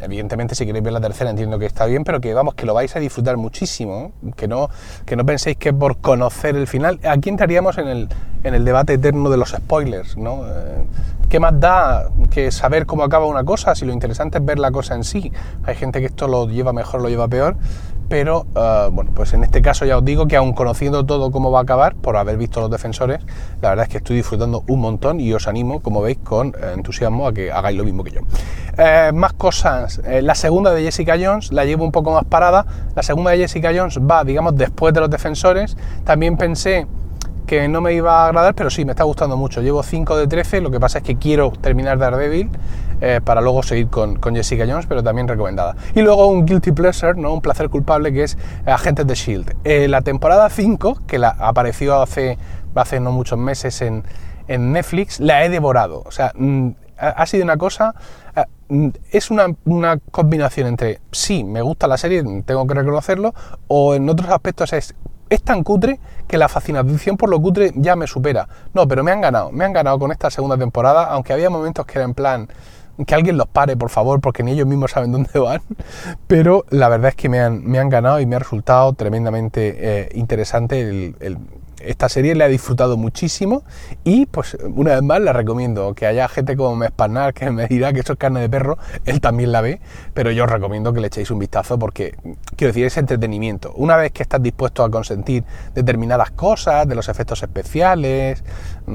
Evidentemente, 0.00 0.54
si 0.54 0.66
queréis 0.66 0.84
ver 0.84 0.92
la 0.92 1.00
tercera, 1.00 1.30
entiendo 1.30 1.58
que 1.58 1.64
está 1.64 1.86
bien, 1.86 2.04
pero 2.04 2.20
que 2.20 2.34
vamos, 2.34 2.54
que 2.54 2.66
lo 2.66 2.74
vais 2.74 2.94
a 2.96 2.98
disfrutar 2.98 3.38
muchísimo. 3.38 4.12
Que 4.36 4.46
no, 4.46 4.68
que 5.06 5.16
no 5.16 5.24
penséis 5.24 5.56
que 5.56 5.72
por 5.72 5.98
conocer 5.98 6.56
el 6.56 6.66
final. 6.66 7.00
Aquí 7.04 7.30
entraríamos 7.30 7.78
en 7.78 7.88
el, 7.88 8.08
en 8.42 8.54
el 8.54 8.64
debate 8.64 8.94
eterno 8.94 9.30
de 9.30 9.38
los 9.38 9.50
spoilers, 9.50 10.18
¿no? 10.18 10.46
Eh, 10.46 10.84
¿Qué 11.30 11.40
más 11.40 11.58
da 11.58 12.10
que 12.30 12.50
saber 12.50 12.84
cómo 12.84 13.02
acaba 13.02 13.26
una 13.26 13.42
cosa 13.42 13.74
si 13.74 13.86
lo 13.86 13.92
interesante 13.92 14.38
es 14.38 14.44
ver 14.44 14.58
la 14.58 14.70
cosa 14.70 14.94
en 14.94 15.04
sí? 15.04 15.32
Hay 15.64 15.74
gente 15.74 16.00
que 16.00 16.06
esto 16.06 16.28
lo 16.28 16.46
lleva 16.46 16.72
mejor, 16.72 17.00
lo 17.00 17.08
lleva 17.08 17.26
peor, 17.26 17.56
pero 18.08 18.46
uh, 18.54 18.90
bueno, 18.90 19.10
pues 19.14 19.32
en 19.34 19.44
este 19.44 19.62
caso 19.62 19.84
ya 19.84 19.98
os 19.98 20.04
digo 20.04 20.26
que 20.26 20.36
aun 20.36 20.52
conociendo 20.52 21.04
todo 21.04 21.30
cómo 21.30 21.50
va 21.50 21.60
a 21.60 21.62
acabar, 21.62 21.94
por 21.94 22.16
haber 22.16 22.36
visto 22.36 22.60
los 22.60 22.70
defensores, 22.70 23.20
la 23.60 23.70
verdad 23.70 23.84
es 23.84 23.90
que 23.90 23.98
estoy 23.98 24.16
disfrutando 24.16 24.64
un 24.68 24.80
montón 24.80 25.20
y 25.20 25.32
os 25.32 25.48
animo, 25.48 25.80
como 25.80 26.02
veis, 26.02 26.18
con 26.18 26.48
eh, 26.48 26.72
entusiasmo 26.74 27.26
a 27.26 27.32
que 27.32 27.50
hagáis 27.50 27.76
lo 27.76 27.84
mismo 27.84 28.04
que 28.04 28.12
yo. 28.12 28.20
Eh, 28.76 29.12
más 29.14 29.32
cosas, 29.32 30.00
eh, 30.04 30.22
la 30.22 30.34
segunda 30.34 30.72
de 30.72 30.82
Jessica 30.82 31.16
Jones 31.20 31.52
la 31.52 31.64
llevo 31.64 31.84
un 31.84 31.92
poco 31.92 32.12
más 32.12 32.24
parada, 32.24 32.66
la 32.94 33.02
segunda 33.02 33.30
de 33.30 33.38
Jessica 33.38 33.72
Jones 33.74 33.98
va, 33.98 34.24
digamos, 34.24 34.56
después 34.56 34.92
de 34.94 35.00
los 35.00 35.10
defensores, 35.10 35.76
también 36.04 36.36
pensé 36.36 36.86
que 37.46 37.68
no 37.68 37.80
me 37.80 37.92
iba 37.92 38.22
a 38.22 38.26
agradar, 38.26 38.54
pero 38.54 38.70
sí, 38.70 38.84
me 38.84 38.92
está 38.92 39.04
gustando 39.04 39.36
mucho. 39.36 39.60
Llevo 39.60 39.82
5 39.82 40.16
de 40.16 40.26
13, 40.26 40.60
lo 40.60 40.70
que 40.70 40.80
pasa 40.80 40.98
es 40.98 41.04
que 41.04 41.16
quiero 41.16 41.52
terminar 41.60 41.98
Daredevil 41.98 42.50
eh, 43.00 43.20
para 43.22 43.40
luego 43.40 43.62
seguir 43.62 43.88
con, 43.88 44.18
Jessica 44.34 44.64
Jones, 44.66 44.86
pero 44.86 45.02
también 45.02 45.28
recomendada. 45.28 45.76
Y 45.94 46.02
luego 46.02 46.26
un 46.26 46.46
guilty 46.46 46.72
pleasure, 46.72 47.14
¿no? 47.14 47.32
un 47.32 47.40
placer 47.40 47.68
culpable, 47.68 48.12
que 48.12 48.24
es 48.24 48.38
Agentes 48.66 49.06
de 49.06 49.12
S.H.I.E.L.D. 49.12 49.56
Eh, 49.64 49.88
la 49.88 50.02
temporada 50.02 50.48
5, 50.48 51.02
que 51.06 51.18
la, 51.18 51.28
apareció 51.30 52.00
hace, 52.00 52.38
hace 52.74 53.00
no 53.00 53.12
muchos 53.12 53.38
meses 53.38 53.82
en, 53.82 54.04
en 54.48 54.72
Netflix, 54.72 55.20
la 55.20 55.44
he 55.44 55.48
devorado. 55.48 56.02
O 56.06 56.10
sea, 56.10 56.32
mm, 56.36 56.70
ha 56.96 57.26
sido 57.26 57.44
una 57.44 57.56
cosa, 57.56 57.94
eh, 58.36 58.44
mm, 58.68 58.88
es 59.10 59.30
una, 59.30 59.46
una, 59.64 59.98
combinación 60.10 60.68
entre 60.68 61.00
sí, 61.10 61.44
me 61.44 61.60
gusta 61.60 61.86
la 61.86 61.96
serie, 61.98 62.22
tengo 62.44 62.66
que 62.66 62.74
reconocerlo, 62.74 63.34
o 63.68 63.94
en 63.94 64.08
otros 64.08 64.30
aspectos 64.30 64.72
es 64.72 64.94
es 65.30 65.42
tan 65.42 65.62
cutre 65.62 65.98
que 66.26 66.38
la 66.38 66.48
fascinación 66.48 67.16
por 67.16 67.28
lo 67.28 67.40
cutre 67.40 67.72
ya 67.76 67.96
me 67.96 68.06
supera. 68.06 68.48
No, 68.72 68.86
pero 68.88 69.04
me 69.04 69.12
han 69.12 69.20
ganado, 69.20 69.52
me 69.52 69.64
han 69.64 69.72
ganado 69.72 69.98
con 69.98 70.12
esta 70.12 70.30
segunda 70.30 70.56
temporada, 70.56 71.04
aunque 71.06 71.32
había 71.32 71.50
momentos 71.50 71.86
que 71.86 71.98
era 71.98 72.04
en 72.04 72.14
plan 72.14 72.48
que 73.06 73.14
alguien 73.14 73.36
los 73.36 73.48
pare, 73.48 73.76
por 73.76 73.90
favor, 73.90 74.20
porque 74.20 74.42
ni 74.42 74.52
ellos 74.52 74.66
mismos 74.66 74.92
saben 74.92 75.10
dónde 75.10 75.38
van. 75.38 75.60
Pero 76.26 76.64
la 76.70 76.88
verdad 76.88 77.08
es 77.08 77.16
que 77.16 77.28
me 77.28 77.40
han, 77.40 77.64
me 77.64 77.78
han 77.78 77.88
ganado 77.88 78.20
y 78.20 78.26
me 78.26 78.36
ha 78.36 78.38
resultado 78.38 78.92
tremendamente 78.92 79.76
eh, 79.78 80.08
interesante 80.14 80.80
el, 80.80 81.38
esta 81.86 82.08
serie 82.08 82.34
la 82.34 82.46
he 82.46 82.48
disfrutado 82.48 82.96
muchísimo 82.96 83.62
y 84.04 84.26
pues 84.26 84.56
una 84.74 84.92
vez 84.92 85.02
más 85.02 85.20
la 85.20 85.32
recomiendo. 85.32 85.94
Que 85.94 86.06
haya 86.06 86.28
gente 86.28 86.56
como 86.56 86.76
Mespanar 86.76 87.34
que 87.34 87.50
me 87.50 87.66
dirá 87.66 87.92
que 87.92 88.00
eso 88.00 88.14
es 88.14 88.18
carne 88.18 88.40
de 88.40 88.48
perro, 88.48 88.78
él 89.04 89.20
también 89.20 89.52
la 89.52 89.60
ve, 89.60 89.80
pero 90.12 90.30
yo 90.30 90.44
os 90.44 90.50
recomiendo 90.50 90.92
que 90.92 91.00
le 91.00 91.08
echéis 91.08 91.30
un 91.30 91.38
vistazo 91.38 91.78
porque, 91.78 92.16
quiero 92.56 92.72
decir, 92.72 92.86
es 92.86 92.96
entretenimiento. 92.96 93.72
Una 93.76 93.96
vez 93.96 94.12
que 94.12 94.22
estás 94.22 94.42
dispuesto 94.42 94.84
a 94.84 94.90
consentir 94.90 95.44
determinadas 95.74 96.30
cosas, 96.30 96.86
de 96.88 96.94
los 96.94 97.08
efectos 97.08 97.42
especiales, 97.42 98.42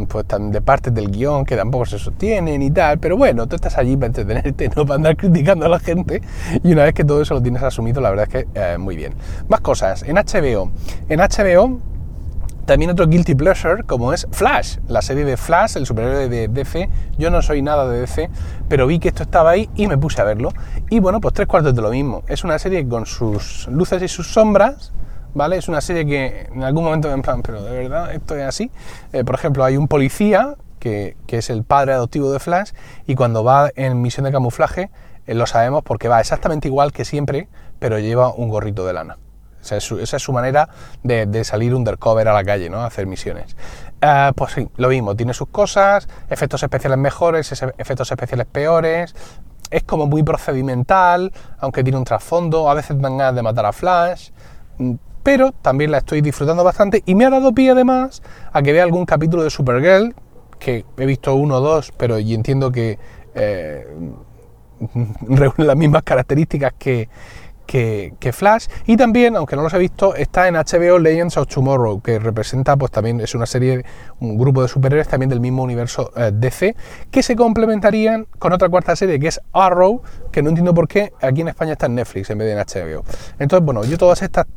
pues 0.07 0.25
de 0.27 0.61
partes 0.61 0.93
del 0.93 1.09
guion 1.11 1.45
que 1.45 1.55
tampoco 1.55 1.85
se 1.85 1.99
sostienen 1.99 2.61
y 2.61 2.71
tal, 2.71 2.99
pero 2.99 3.17
bueno, 3.17 3.47
tú 3.47 3.55
estás 3.55 3.77
allí 3.77 3.95
para 3.95 4.07
entretenerte, 4.07 4.69
no 4.75 4.85
para 4.85 4.95
andar 4.95 5.17
criticando 5.17 5.65
a 5.65 5.69
la 5.69 5.79
gente 5.79 6.21
y 6.63 6.71
una 6.71 6.83
vez 6.83 6.93
que 6.93 7.03
todo 7.03 7.21
eso 7.21 7.33
lo 7.33 7.41
tienes 7.41 7.63
asumido, 7.63 8.01
la 8.01 8.09
verdad 8.09 8.27
es 8.27 8.45
que 8.45 8.47
eh, 8.59 8.77
muy 8.77 8.95
bien. 8.95 9.13
Más 9.47 9.61
cosas, 9.61 10.03
en 10.03 10.15
HBO. 10.15 10.71
En 11.09 11.19
HBO 11.19 11.79
también 12.69 12.91
otro 12.91 13.07
guilty 13.07 13.33
pleasure 13.33 13.81
como 13.81 14.13
es 14.13 14.27
Flash, 14.29 14.77
la 14.87 15.01
serie 15.01 15.25
de 15.25 15.37
Flash, 15.37 15.75
el 15.75 15.87
superhéroe 15.87 16.29
de 16.29 16.47
DC. 16.47 16.87
Yo 17.17 17.31
no 17.31 17.41
soy 17.41 17.63
nada 17.63 17.89
de 17.89 18.01
DC, 18.01 18.29
pero 18.67 18.85
vi 18.85 18.99
que 18.99 19.07
esto 19.07 19.23
estaba 19.23 19.49
ahí 19.49 19.67
y 19.73 19.87
me 19.87 19.97
puse 19.97 20.21
a 20.21 20.23
verlo. 20.23 20.51
Y 20.91 20.99
bueno, 20.99 21.19
pues 21.19 21.33
tres 21.33 21.47
cuartos 21.47 21.73
de 21.73 21.81
lo 21.81 21.89
mismo. 21.89 22.21
Es 22.27 22.43
una 22.43 22.59
serie 22.59 22.87
con 22.87 23.07
sus 23.07 23.67
luces 23.69 24.03
y 24.03 24.07
sus 24.07 24.27
sombras, 24.27 24.93
¿vale? 25.33 25.57
Es 25.57 25.67
una 25.67 25.81
serie 25.81 26.05
que 26.05 26.47
en 26.53 26.61
algún 26.61 26.83
momento 26.83 27.09
me 27.09 27.23
plan, 27.23 27.41
pero 27.41 27.63
de 27.63 27.71
verdad 27.71 28.13
esto 28.13 28.35
es 28.35 28.43
así. 28.43 28.69
Eh, 29.13 29.23
por 29.23 29.33
ejemplo, 29.33 29.63
hay 29.63 29.75
un 29.75 29.87
policía 29.87 30.53
que, 30.77 31.17
es 31.27 31.49
el 31.49 31.63
padre 31.63 31.93
adoptivo 31.93 32.31
de 32.31 32.37
Flash 32.37 32.73
y 33.07 33.15
cuando 33.15 33.43
va 33.43 33.71
en 33.75 33.99
misión 33.99 34.25
de 34.25 34.31
camuflaje 34.31 34.91
eh, 35.25 35.33
lo 35.33 35.47
sabemos 35.47 35.81
porque 35.81 36.07
va 36.07 36.19
exactamente 36.19 36.67
igual 36.67 36.91
que 36.91 37.03
siempre, 37.03 37.47
pero 37.79 37.97
lleva 37.97 38.31
un 38.31 38.49
gorrito 38.49 38.85
de 38.85 38.93
lana. 38.93 39.17
Esa 39.77 40.17
es 40.17 40.23
su, 40.23 40.33
manera 40.33 40.69
de, 41.03 41.43
salir 41.43 41.73
undercover 41.73 42.27
a 42.27 42.33
la 42.33 42.43
calle, 42.43 42.69
¿no? 42.69 42.81
A 42.81 42.87
hacer 42.87 43.07
misiones. 43.07 43.55
Eh, 44.01 44.31
pues 44.35 44.53
sí, 44.53 44.67
lo 44.77 44.89
mismo, 44.89 45.15
tiene 45.15 45.33
sus 45.33 45.49
cosas, 45.49 46.07
efectos 46.29 46.63
especiales 46.63 46.97
mejores, 46.97 47.51
efectos 47.51 48.11
especiales 48.11 48.47
peores. 48.47 49.15
Es 49.69 49.83
como 49.83 50.07
muy 50.07 50.23
procedimental, 50.23 51.31
aunque 51.59 51.83
tiene 51.83 51.97
un 51.97 52.05
trasfondo. 52.05 52.69
A 52.69 52.73
veces 52.73 52.99
dan 52.99 53.17
ganas 53.17 53.35
de 53.35 53.41
matar 53.43 53.65
a 53.65 53.71
Flash. 53.71 54.31
Mm, 54.77 54.95
pero 55.23 55.51
también 55.51 55.91
la 55.91 55.99
estoy 55.99 56.21
disfrutando 56.21 56.63
bastante 56.63 57.03
y 57.05 57.13
me 57.13 57.25
ha 57.25 57.29
dado 57.29 57.53
pie 57.53 57.71
además 57.71 58.23
a 58.51 58.61
que 58.61 58.71
vea 58.71 58.83
algún 58.83 59.05
capítulo 59.05 59.43
de 59.43 59.49
Supergirl, 59.49 60.15
que 60.59 60.85
he 60.97 61.05
visto 61.05 61.35
uno 61.35 61.57
o 61.57 61.61
dos, 61.61 61.91
pero 61.97 62.19
y 62.19 62.33
entiendo 62.33 62.71
que 62.71 62.97
eh, 63.35 63.87
reúne 65.21 65.65
las 65.65 65.75
mismas 65.75 66.03
características 66.03 66.73
que, 66.77 67.09
que, 67.69 68.31
Flash. 68.33 68.67
Y 68.87 68.97
también, 68.97 69.35
aunque 69.35 69.55
no 69.55 69.61
los 69.61 69.73
he 69.73 69.77
visto, 69.77 70.15
está 70.15 70.47
en 70.47 70.55
HBO 70.55 70.97
Legends 70.97 71.37
of 71.37 71.47
Tomorrow, 71.47 72.01
que 72.01 72.17
representa, 72.17 72.75
pues 72.75 72.91
también 72.91 73.21
es 73.21 73.35
una 73.35 73.45
serie, 73.45 73.85
un 74.19 74.37
grupo 74.37 74.63
de 74.63 74.67
superhéroes 74.67 75.07
también 75.07 75.29
del 75.29 75.39
mismo 75.39 75.61
universo 75.61 76.11
eh, 76.15 76.31
DC, 76.33 76.75
que 77.11 77.21
se 77.21 77.35
complementarían 77.35 78.25
con 78.39 78.53
otra 78.53 78.69
cuarta 78.69 78.95
serie 78.95 79.19
que 79.19 79.27
es 79.27 79.39
Arrow, 79.53 80.01
que 80.31 80.41
no 80.41 80.49
entiendo 80.49 80.73
por 80.73 80.87
qué 80.87 81.13
aquí 81.21 81.41
en 81.41 81.49
España 81.49 81.73
está 81.73 81.85
en 81.85 81.95
Netflix 81.95 82.29
en 82.31 82.39
vez 82.39 82.47
de 82.47 82.53
en 82.53 82.59
HBO. 82.59 83.03
Entonces, 83.37 83.63
bueno, 83.63 83.83
yo 83.85 83.97
todas 83.97 84.21
estas 84.23 84.47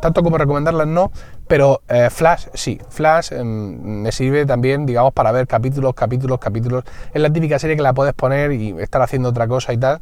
tanto 0.00 0.22
como 0.24 0.36
recomendarlas 0.36 0.88
no, 0.88 1.12
pero 1.52 1.82
eh, 1.86 2.08
Flash 2.08 2.46
sí, 2.54 2.80
Flash 2.88 3.30
em, 3.32 4.00
me 4.00 4.10
sirve 4.10 4.46
también, 4.46 4.86
digamos, 4.86 5.12
para 5.12 5.32
ver 5.32 5.46
capítulos, 5.46 5.92
capítulos, 5.92 6.38
capítulos. 6.38 6.82
Es 7.12 7.20
la 7.20 7.30
típica 7.30 7.58
serie 7.58 7.76
que 7.76 7.82
la 7.82 7.92
puedes 7.92 8.14
poner 8.14 8.52
y 8.52 8.70
estar 8.80 9.02
haciendo 9.02 9.28
otra 9.28 9.46
cosa 9.46 9.74
y 9.74 9.76
tal, 9.76 10.00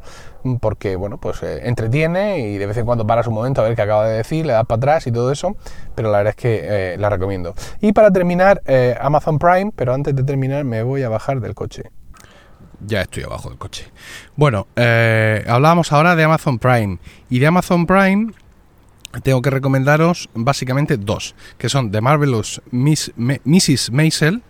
porque, 0.61 0.95
bueno, 0.95 1.17
pues 1.17 1.43
eh, 1.43 1.67
entretiene 1.67 2.39
y 2.39 2.57
de 2.57 2.65
vez 2.67 2.77
en 2.77 2.85
cuando 2.85 3.05
paras 3.05 3.27
un 3.27 3.33
momento 3.33 3.59
a 3.59 3.65
ver 3.65 3.75
qué 3.75 3.81
acaba 3.81 4.07
de 4.07 4.15
decir, 4.15 4.45
le 4.45 4.53
das 4.53 4.63
para 4.65 4.77
atrás 4.77 5.07
y 5.07 5.11
todo 5.11 5.29
eso, 5.29 5.57
pero 5.93 6.09
la 6.09 6.19
verdad 6.19 6.35
es 6.37 6.41
que 6.41 6.61
eh, 6.63 6.97
la 6.97 7.09
recomiendo. 7.09 7.53
Y 7.81 7.91
para 7.91 8.11
terminar, 8.11 8.61
Amazon 9.01 9.37
Prime, 9.37 9.73
pero 9.75 9.93
antes 9.93 10.15
de 10.15 10.23
terminar 10.23 10.63
me 10.63 10.83
voy 10.83 11.03
a 11.03 11.09
bajar 11.09 11.41
del 11.41 11.53
coche 11.53 11.91
ya 12.83 13.01
estoy 13.01 13.21
abajo 13.21 13.49
del 13.49 13.59
coche. 13.59 13.91
Bueno, 14.35 14.65
hablábamos 14.75 15.91
ahora 15.91 16.15
de 16.15 16.23
Amazon 16.23 16.57
Prime. 16.57 16.97
Y 17.29 17.37
de 17.37 17.45
Amazon 17.45 17.85
Prime 17.85 18.31
tengo 19.19 19.41
que 19.41 19.49
recomendaros 19.49 20.29
básicamente 20.33 20.97
dos, 20.97 21.35
que 21.57 21.69
son 21.69 21.91
The 21.91 22.01
Marvelous 22.01 22.61
Miss, 22.71 23.11
Mrs. 23.17 23.91
Maisel, 23.91 24.41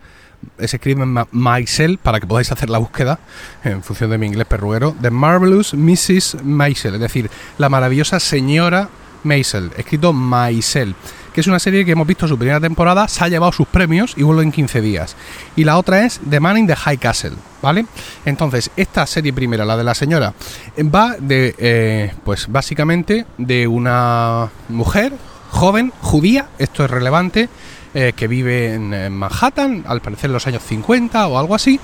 se 0.57 0.75
escribe 0.77 1.05
Maisel 1.31 1.97
para 1.97 2.19
que 2.19 2.27
podáis 2.27 2.51
hacer 2.51 2.69
la 2.69 2.79
búsqueda 2.79 3.19
en 3.63 3.83
función 3.83 4.09
de 4.09 4.17
mi 4.17 4.27
inglés 4.27 4.47
perruero. 4.47 4.95
The 5.01 5.11
Marvelous 5.11 5.73
Mrs. 5.73 6.43
Maisel, 6.43 6.95
es 6.95 7.01
decir, 7.01 7.29
la 7.57 7.69
maravillosa 7.69 8.19
señora 8.19 8.89
Maisel, 9.23 9.71
escrito 9.77 10.13
Maisel 10.13 10.95
que 11.33 11.41
es 11.41 11.47
una 11.47 11.59
serie 11.59 11.85
que 11.85 11.91
hemos 11.91 12.07
visto 12.07 12.27
su 12.27 12.37
primera 12.37 12.59
temporada, 12.59 13.07
se 13.07 13.23
ha 13.23 13.27
llevado 13.27 13.51
sus 13.51 13.67
premios 13.67 14.13
y 14.17 14.23
vuelve 14.23 14.43
en 14.43 14.51
15 14.51 14.81
días. 14.81 15.15
Y 15.55 15.63
la 15.63 15.77
otra 15.77 16.05
es 16.05 16.19
The 16.29 16.39
Man 16.39 16.57
in 16.57 16.67
the 16.67 16.75
High 16.75 16.97
Castle, 16.97 17.33
¿vale? 17.61 17.85
Entonces, 18.25 18.71
esta 18.75 19.05
serie 19.07 19.33
primera, 19.33 19.65
la 19.65 19.77
de 19.77 19.83
la 19.83 19.95
señora, 19.95 20.33
va 20.79 21.15
de, 21.19 21.55
eh, 21.57 22.13
pues 22.23 22.47
básicamente, 22.49 23.25
de 23.37 23.67
una 23.67 24.49
mujer 24.69 25.13
joven, 25.51 25.93
judía, 26.01 26.47
esto 26.57 26.83
es 26.83 26.91
relevante, 26.91 27.49
eh, 27.93 28.13
que 28.15 28.27
vive 28.27 28.73
en, 28.73 29.13
Manhattan, 29.13 29.83
al 29.87 30.01
parecer 30.01 30.29
en 30.29 30.33
los 30.33 30.47
años 30.47 30.63
50 30.63 31.27
o 31.27 31.37
algo 31.37 31.55
así, 31.55 31.79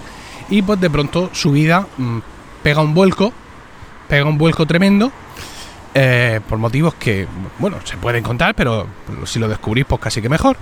y 0.49 0.61
pues 0.61 0.79
de 0.79 0.89
pronto 0.89 1.29
su 1.33 1.51
vida 1.51 1.85
mm, 1.97 2.19
pega 2.63 2.81
un 2.81 2.93
vuelco, 2.93 3.33
pega 4.07 4.25
un 4.25 4.37
vuelco 4.37 4.65
tremendo, 4.65 5.11
eh, 5.99 6.41
por 6.47 6.59
motivos 6.59 6.93
que, 6.93 7.25
bueno, 7.57 7.77
se 7.83 7.97
pueden 7.97 8.23
contar, 8.23 8.53
pero 8.53 8.85
si 9.25 9.39
lo 9.39 9.47
descubrís, 9.47 9.83
pues 9.85 9.99
casi 9.99 10.21
que 10.21 10.29
mejor. 10.29 10.55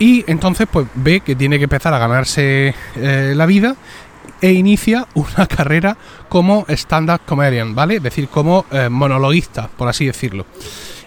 Y 0.00 0.24
entonces, 0.26 0.66
pues 0.70 0.88
ve 0.94 1.20
que 1.20 1.36
tiene 1.36 1.58
que 1.58 1.64
empezar 1.64 1.94
a 1.94 1.98
ganarse 1.98 2.74
eh, 2.96 3.32
la 3.36 3.46
vida 3.46 3.76
e 4.40 4.50
inicia 4.50 5.06
una 5.14 5.46
carrera 5.46 5.96
como 6.28 6.66
stand-up 6.68 7.20
comedian, 7.24 7.76
¿vale? 7.76 7.96
Es 7.96 8.02
decir, 8.02 8.26
como 8.26 8.66
eh, 8.72 8.88
monologuista, 8.88 9.68
por 9.68 9.86
así 9.86 10.04
decirlo. 10.04 10.46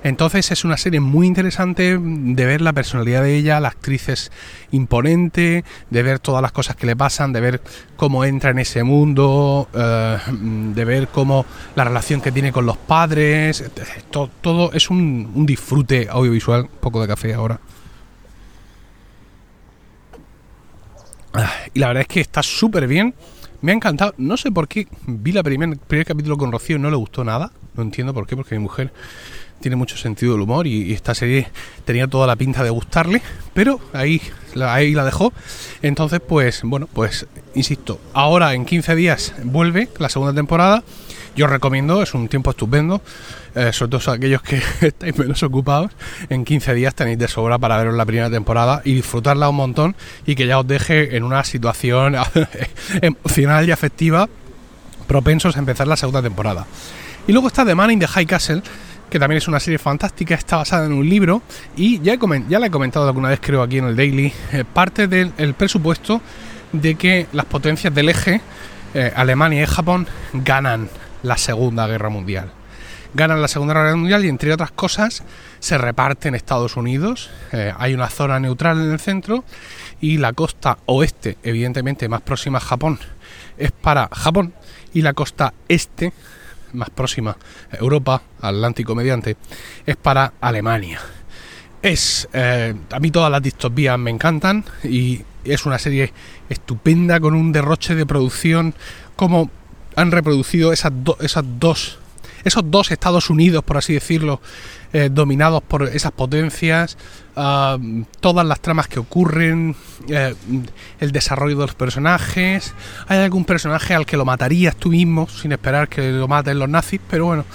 Entonces 0.06 0.52
es 0.52 0.64
una 0.64 0.78
serie 0.78 1.00
muy 1.00 1.26
interesante 1.26 1.98
de 2.00 2.46
ver 2.46 2.62
la 2.62 2.74
personalidad 2.74 3.24
de 3.24 3.38
ella, 3.38 3.60
la 3.60 3.70
actriz 3.70 4.08
es 4.10 4.32
imponente, 4.70 5.64
de 5.90 6.04
ver 6.04 6.20
todas 6.20 6.44
las 6.44 6.52
cosas 6.52 6.76
que 6.76 6.86
le 6.86 6.96
pasan, 6.96 7.34
de 7.34 7.42
ver 7.42 7.62
cómo 7.96 8.24
entra 8.24 8.52
en 8.52 8.60
ese 8.60 8.84
mundo, 8.84 9.68
eh, 9.74 10.18
de 10.30 10.86
ver 10.86 11.08
cómo 11.08 11.48
la 11.76 11.86
relación 11.86 12.22
que 12.22 12.32
tiene 12.32 12.52
con 12.52 12.68
los 12.68 12.78
padres, 12.78 13.64
todo, 14.12 14.72
es 14.74 14.92
un, 14.92 15.44
disfrute 15.44 16.08
audiovisual, 16.08 16.62
un 16.62 16.80
poco 16.80 17.02
de 17.02 17.08
café 17.08 17.34
ahora. 17.34 17.60
Ah, 21.34 21.52
y 21.74 21.80
la 21.80 21.88
verdad 21.88 22.02
es 22.02 22.08
que 22.08 22.22
está 22.22 22.44
súper 22.44 22.86
bien. 22.86 23.16
Me 23.62 23.72
ha 23.72 23.76
encantado. 23.76 24.14
No 24.20 24.38
sé 24.38 24.52
por 24.52 24.68
qué 24.68 24.88
vi 25.08 25.32
primer, 25.42 25.80
primer 25.80 26.06
capítulo 26.06 26.38
con 26.38 26.52
Rocío 26.52 26.76
y 26.76 26.80
no 26.80 26.92
le 26.92 26.96
gustó 26.96 27.24
nada. 27.24 27.52
No 27.74 27.82
entiendo 27.82 28.14
por 28.14 28.28
qué, 28.28 28.36
porque 28.36 28.54
mi 28.54 28.62
mujer 28.62 28.94
tiene 29.60 29.76
mucho 29.76 29.98
sentido 29.98 30.34
del 30.34 30.42
humor 30.42 30.68
y, 30.68 30.94
esta 30.94 31.16
serie 31.16 31.48
tenía 31.86 32.08
toda 32.08 32.28
la 32.28 32.36
pinta 32.36 32.64
de 32.64 32.70
gustarle, 32.70 33.22
pero 33.54 33.80
ahí 33.94 34.22
la, 34.54 34.74
ahí 34.74 34.94
la 34.94 35.04
dejó. 35.06 35.34
Entonces, 35.82 36.22
pues 36.26 36.62
bueno, 36.64 36.88
pues 36.92 37.28
insisto, 37.54 38.00
ahora 38.14 38.54
en 38.54 38.66
15 38.66 38.96
días 38.96 39.34
vuelve 39.44 39.90
la 40.00 40.10
segunda 40.10 40.34
temporada. 40.34 40.84
Yo 41.36 41.46
os 41.46 41.52
recomiendo, 41.52 42.02
es 42.02 42.14
un 42.14 42.30
tiempo 42.30 42.52
estupendo, 42.52 43.02
eh, 43.56 43.74
sobre 43.74 43.98
todo 43.98 44.12
aquellos 44.14 44.42
que 44.42 44.62
estáis 44.82 45.18
menos 45.18 45.44
ocupados. 45.44 45.92
En 46.30 46.46
15 46.46 46.74
días 46.74 46.96
tenéis 46.96 47.18
de 47.18 47.28
sobra 47.28 47.58
para 47.58 47.78
veros 47.78 47.94
la 47.96 48.06
primera 48.06 48.30
temporada 48.30 48.82
y 48.86 48.94
disfrutarla 48.94 49.50
un 49.50 49.58
montón 49.58 49.96
y 50.26 50.36
que 50.36 50.48
ya 50.48 50.60
os 50.60 50.68
deje 50.68 51.18
en 51.18 51.24
una 51.24 51.44
situación 51.44 52.16
emocional 53.02 53.68
y 53.68 53.72
afectiva 53.72 54.30
propensos 55.08 55.56
a 55.58 55.60
empezar 55.60 55.88
la 55.88 55.98
segunda 55.98 56.22
temporada. 56.22 56.66
Y 57.28 57.34
luego 57.34 57.48
está 57.48 57.66
The 57.66 57.76
Man 57.76 57.92
in 57.92 58.00
the 58.00 58.08
High 58.08 58.26
Castle, 58.26 58.62
que 59.10 59.20
también 59.20 59.38
es 59.38 59.48
una 59.48 59.60
serie 59.60 59.78
fantástica, 59.78 60.36
está 60.36 60.58
basada 60.58 60.86
en 60.86 60.94
un 60.94 61.08
libro 61.08 61.42
y 61.76 62.00
ya, 62.00 62.18
ya 62.50 62.60
la 62.60 62.68
he 62.68 62.72
comentado 62.72 63.08
alguna 63.08 63.30
vez 63.30 63.40
creo 63.42 63.62
aquí 63.62 63.78
en 63.78 63.86
el 63.86 63.96
Daily, 63.96 64.34
eh, 64.52 64.64
parte 64.66 65.08
del 65.08 65.54
presupuesto 65.54 66.22
de 66.72 66.96
que 66.96 67.28
las 67.34 67.46
potencias 67.46 67.94
del 67.94 68.10
eje, 68.10 68.42
eh, 68.94 69.12
Alemania 69.16 69.64
y 69.64 69.66
Japón, 69.66 70.08
ganan 70.34 70.90
la 71.24 71.38
Segunda 71.38 71.88
Guerra 71.88 72.10
Mundial. 72.10 72.52
Ganan 73.14 73.42
la 73.42 73.48
Segunda 73.48 73.74
Guerra 73.74 73.96
Mundial 73.96 74.26
y 74.26 74.30
entre 74.30 74.52
otras 74.54 74.72
cosas 74.72 75.24
se 75.60 75.78
reparten 75.78 76.36
Estados 76.36 76.76
Unidos, 76.76 77.30
eh, 77.52 77.74
hay 77.78 77.94
una 77.94 78.10
zona 78.10 78.40
neutral 78.40 78.80
en 78.82 78.92
el 78.92 79.00
centro 79.00 79.46
y 80.02 80.18
la 80.18 80.34
costa 80.34 80.78
oeste, 80.86 81.38
evidentemente 81.44 82.10
más 82.10 82.22
próxima 82.22 82.58
a 82.58 82.62
Japón, 82.62 83.00
es 83.58 83.72
para 83.72 84.10
Japón 84.12 84.54
y 84.94 85.02
la 85.02 85.14
costa 85.14 85.54
este 85.70 86.12
más 86.74 86.90
próxima, 86.90 87.38
Europa, 87.72 88.22
Atlántico 88.42 88.96
mediante, 88.96 89.38
es 89.86 89.96
para 89.96 90.34
Alemania. 90.42 91.00
Es, 91.82 92.28
eh, 92.34 92.74
a 92.92 93.00
mí 93.00 93.12
todas 93.12 93.32
las 93.32 93.42
distopías 93.42 93.98
me 94.00 94.12
encantan 94.12 94.66
y 94.84 95.22
es 95.44 95.66
una 95.66 95.78
serie 95.78 96.12
estupenda 96.50 97.20
con 97.20 97.36
un 97.36 97.52
derroche 97.52 97.96
de 97.96 98.06
producción, 98.06 98.74
como 99.16 99.50
han 99.96 100.12
reproducido 100.12 100.74
esas, 100.74 100.92
esas 101.20 101.44
dos 101.60 102.00
esos 102.46 102.64
dos 102.72 102.92
Estados 102.92 103.30
Unidos, 103.30 103.64
por 103.64 103.78
así 103.78 103.94
decirlo, 103.94 104.40
eh, 104.94 105.10
dominados 105.12 105.62
por 105.62 105.84
esas 105.84 106.14
potencias, 106.14 106.98
ah, 107.36 107.78
todas 108.22 108.46
las 108.46 108.62
tramas 108.62 108.88
que 108.88 109.00
ocurren, 109.00 109.76
eh, 110.08 110.34
el 111.02 111.12
desarrollo 111.12 111.58
de 111.58 111.66
los 111.66 111.76
personajes. 111.76 112.74
Hay 113.08 113.18
algún 113.18 113.44
personaje 113.44 113.94
al 113.94 114.06
que 114.06 114.16
lo 114.16 114.24
matarías 114.24 114.76
tú 114.78 114.90
mismo 114.90 115.28
sin 115.28 115.52
esperar 115.52 115.90
que 115.90 116.12
lo 116.12 116.30
maten 116.30 116.60
los 116.60 116.70
nazis, 116.70 117.02
pero 117.10 117.26
bueno, 117.26 117.46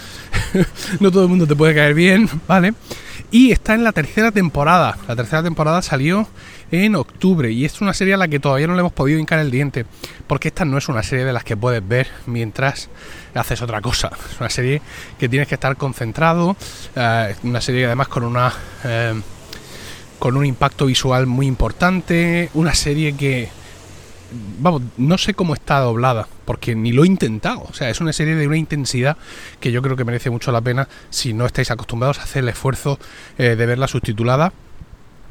no 1.00 1.10
todo 1.10 1.22
el 1.22 1.28
mundo 1.30 1.46
te 1.46 1.56
puede 1.56 1.74
caer 1.74 1.94
bien, 1.94 2.28
¿vale? 2.46 2.74
Y 3.30 3.52
está 3.52 3.74
en 3.74 3.84
la 3.84 3.92
tercera 3.92 4.32
temporada. 4.32 4.98
La 5.06 5.14
tercera 5.14 5.42
temporada 5.42 5.82
salió 5.82 6.28
en 6.70 6.94
octubre 6.94 7.50
y 7.50 7.64
es 7.64 7.80
una 7.80 7.94
serie 7.94 8.14
a 8.14 8.16
la 8.16 8.28
que 8.28 8.40
todavía 8.40 8.66
no 8.66 8.74
le 8.74 8.80
hemos 8.80 8.92
podido 8.92 9.18
hincar 9.18 9.38
el 9.38 9.50
diente, 9.50 9.86
porque 10.26 10.48
esta 10.48 10.64
no 10.64 10.78
es 10.78 10.88
una 10.88 11.02
serie 11.02 11.24
de 11.24 11.32
las 11.32 11.44
que 11.44 11.56
puedes 11.56 11.86
ver 11.86 12.08
mientras 12.26 12.88
haces 13.34 13.62
otra 13.62 13.80
cosa. 13.80 14.10
Es 14.30 14.40
una 14.40 14.50
serie 14.50 14.80
que 15.18 15.28
tienes 15.28 15.48
que 15.48 15.54
estar 15.54 15.76
concentrado, 15.76 16.56
eh, 16.96 17.34
una 17.42 17.60
serie 17.60 17.86
además 17.86 18.08
con 18.08 18.24
una... 18.24 18.52
Eh, 18.84 19.20
con 20.18 20.36
un 20.36 20.44
impacto 20.44 20.84
visual 20.84 21.26
muy 21.26 21.46
importante, 21.46 22.50
una 22.52 22.74
serie 22.74 23.16
que 23.16 23.48
vamos, 24.60 24.82
no 24.96 25.18
sé 25.18 25.34
cómo 25.34 25.54
está 25.54 25.78
doblada, 25.80 26.28
porque 26.44 26.74
ni 26.74 26.92
lo 26.92 27.04
he 27.04 27.06
intentado. 27.06 27.62
O 27.68 27.72
sea, 27.72 27.90
es 27.90 28.00
una 28.00 28.12
serie 28.12 28.34
de 28.34 28.46
una 28.46 28.56
intensidad 28.56 29.16
que 29.60 29.72
yo 29.72 29.82
creo 29.82 29.96
que 29.96 30.04
merece 30.04 30.30
mucho 30.30 30.52
la 30.52 30.60
pena 30.60 30.88
si 31.10 31.32
no 31.32 31.46
estáis 31.46 31.70
acostumbrados 31.70 32.18
a 32.18 32.24
hacer 32.24 32.42
el 32.42 32.50
esfuerzo 32.50 32.98
eh, 33.38 33.56
de 33.56 33.66
verla 33.66 33.88
subtitulada. 33.88 34.52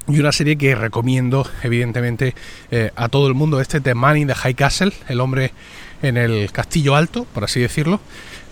Y 0.09 0.19
una 0.19 0.31
serie 0.31 0.57
que 0.57 0.73
recomiendo, 0.73 1.47
evidentemente, 1.61 2.33
eh, 2.71 2.91
a 2.95 3.09
todo 3.09 3.27
el 3.27 3.35
mundo. 3.35 3.61
Este 3.61 3.79
The 3.79 3.93
Man 3.93 4.17
in 4.17 4.29
High 4.29 4.55
Castle, 4.55 4.91
el 5.07 5.21
hombre 5.21 5.53
en 6.01 6.17
el 6.17 6.51
castillo 6.51 6.95
alto, 6.95 7.25
por 7.31 7.43
así 7.43 7.59
decirlo. 7.59 7.99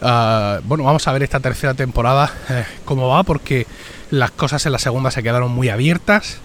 Ah, 0.02 0.60
bueno, 0.66 0.84
vamos 0.84 1.08
a 1.08 1.12
ver 1.14 1.24
esta 1.24 1.40
tercera 1.40 1.74
temporada 1.74 2.32
eh, 2.50 2.64
cómo 2.86 3.08
va, 3.08 3.24
porque 3.24 3.66
las 4.12 4.30
cosas 4.30 4.64
en 4.68 4.72
la 4.72 4.78
segunda 4.78 5.10
se 5.10 5.24
quedaron 5.24 5.52
muy 5.52 5.70
abiertas. 5.70 6.38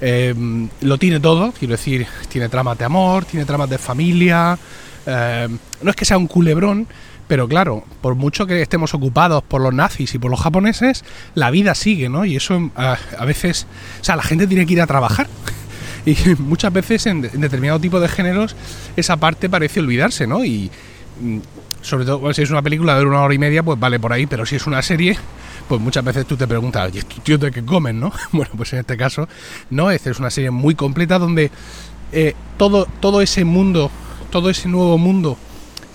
Em, 0.00 0.68
lo 0.80 0.98
tiene 0.98 1.20
todo, 1.20 1.52
quiero 1.52 1.72
decir, 1.72 2.06
tiene 2.28 2.48
tramas 2.48 2.76
de 2.76 2.84
amor, 2.84 3.24
tiene 3.24 3.46
tramas 3.46 3.70
de 3.70 3.78
familia. 3.78 4.58
Em, 5.06 5.58
no 5.80 5.90
es 5.90 5.96
que 5.96 6.04
sea 6.04 6.18
un 6.18 6.26
culebrón, 6.26 6.88
pero 7.28 7.48
claro, 7.48 7.84
por 8.00 8.14
mucho 8.14 8.46
que 8.46 8.62
estemos 8.62 8.94
ocupados 8.94 9.42
por 9.42 9.60
los 9.60 9.74
nazis 9.74 10.14
y 10.14 10.18
por 10.18 10.30
los 10.30 10.40
japoneses, 10.40 11.04
la 11.34 11.50
vida 11.50 11.74
sigue, 11.74 12.08
¿no? 12.08 12.24
Y 12.24 12.36
eso 12.36 12.70
a, 12.76 13.24
veces, 13.24 13.66
o 14.00 14.04
sea, 14.04 14.16
la 14.16 14.22
gente 14.22 14.46
tiene 14.46 14.66
que 14.66 14.74
ir 14.74 14.80
a 14.80 14.86
trabajar. 14.86 15.28
Y 16.06 16.16
muchas 16.38 16.72
veces 16.72 17.04
en, 17.06 17.20
determinado 17.20 17.80
tipo 17.80 17.98
de 17.98 18.06
géneros 18.06 18.54
esa 18.94 19.16
parte 19.16 19.50
parece 19.50 19.80
olvidarse, 19.80 20.28
¿no? 20.28 20.44
Y 20.44 20.70
mm, 21.20 21.38
sobre 21.82 22.04
todo 22.04 22.32
si 22.32 22.42
es 22.42 22.50
una 22.50 22.62
película 22.62 22.96
de 22.96 23.04
una 23.04 23.22
hora 23.22 23.34
y 23.34 23.38
media, 23.38 23.64
pues 23.64 23.76
vale 23.80 23.98
por 23.98 24.12
ahí, 24.12 24.24
pero 24.26 24.46
si 24.46 24.54
es 24.54 24.68
una 24.68 24.82
serie, 24.82 25.18
pues 25.68 25.80
muchas 25.80 26.04
veces 26.04 26.24
tú 26.24 26.36
te 26.36 26.46
preguntas, 26.46 26.94
¿y 26.94 26.98
estos 26.98 27.24
tíos 27.24 27.40
de 27.40 27.50
qué 27.50 27.64
comen, 27.64 27.98
no? 27.98 28.12
Bueno, 28.30 28.52
pues 28.56 28.72
en 28.72 28.78
este 28.78 28.96
caso, 28.96 29.28
no, 29.70 29.90
esta 29.90 30.10
es 30.10 30.20
una 30.20 30.30
serie 30.30 30.52
muy 30.52 30.76
completa 30.76 31.18
donde 31.18 31.50
eh, 32.12 32.34
todo, 32.56 32.86
todo 33.00 33.20
ese 33.20 33.44
mundo, 33.44 33.90
todo 34.30 34.48
ese 34.48 34.68
nuevo 34.68 34.98
mundo 34.98 35.36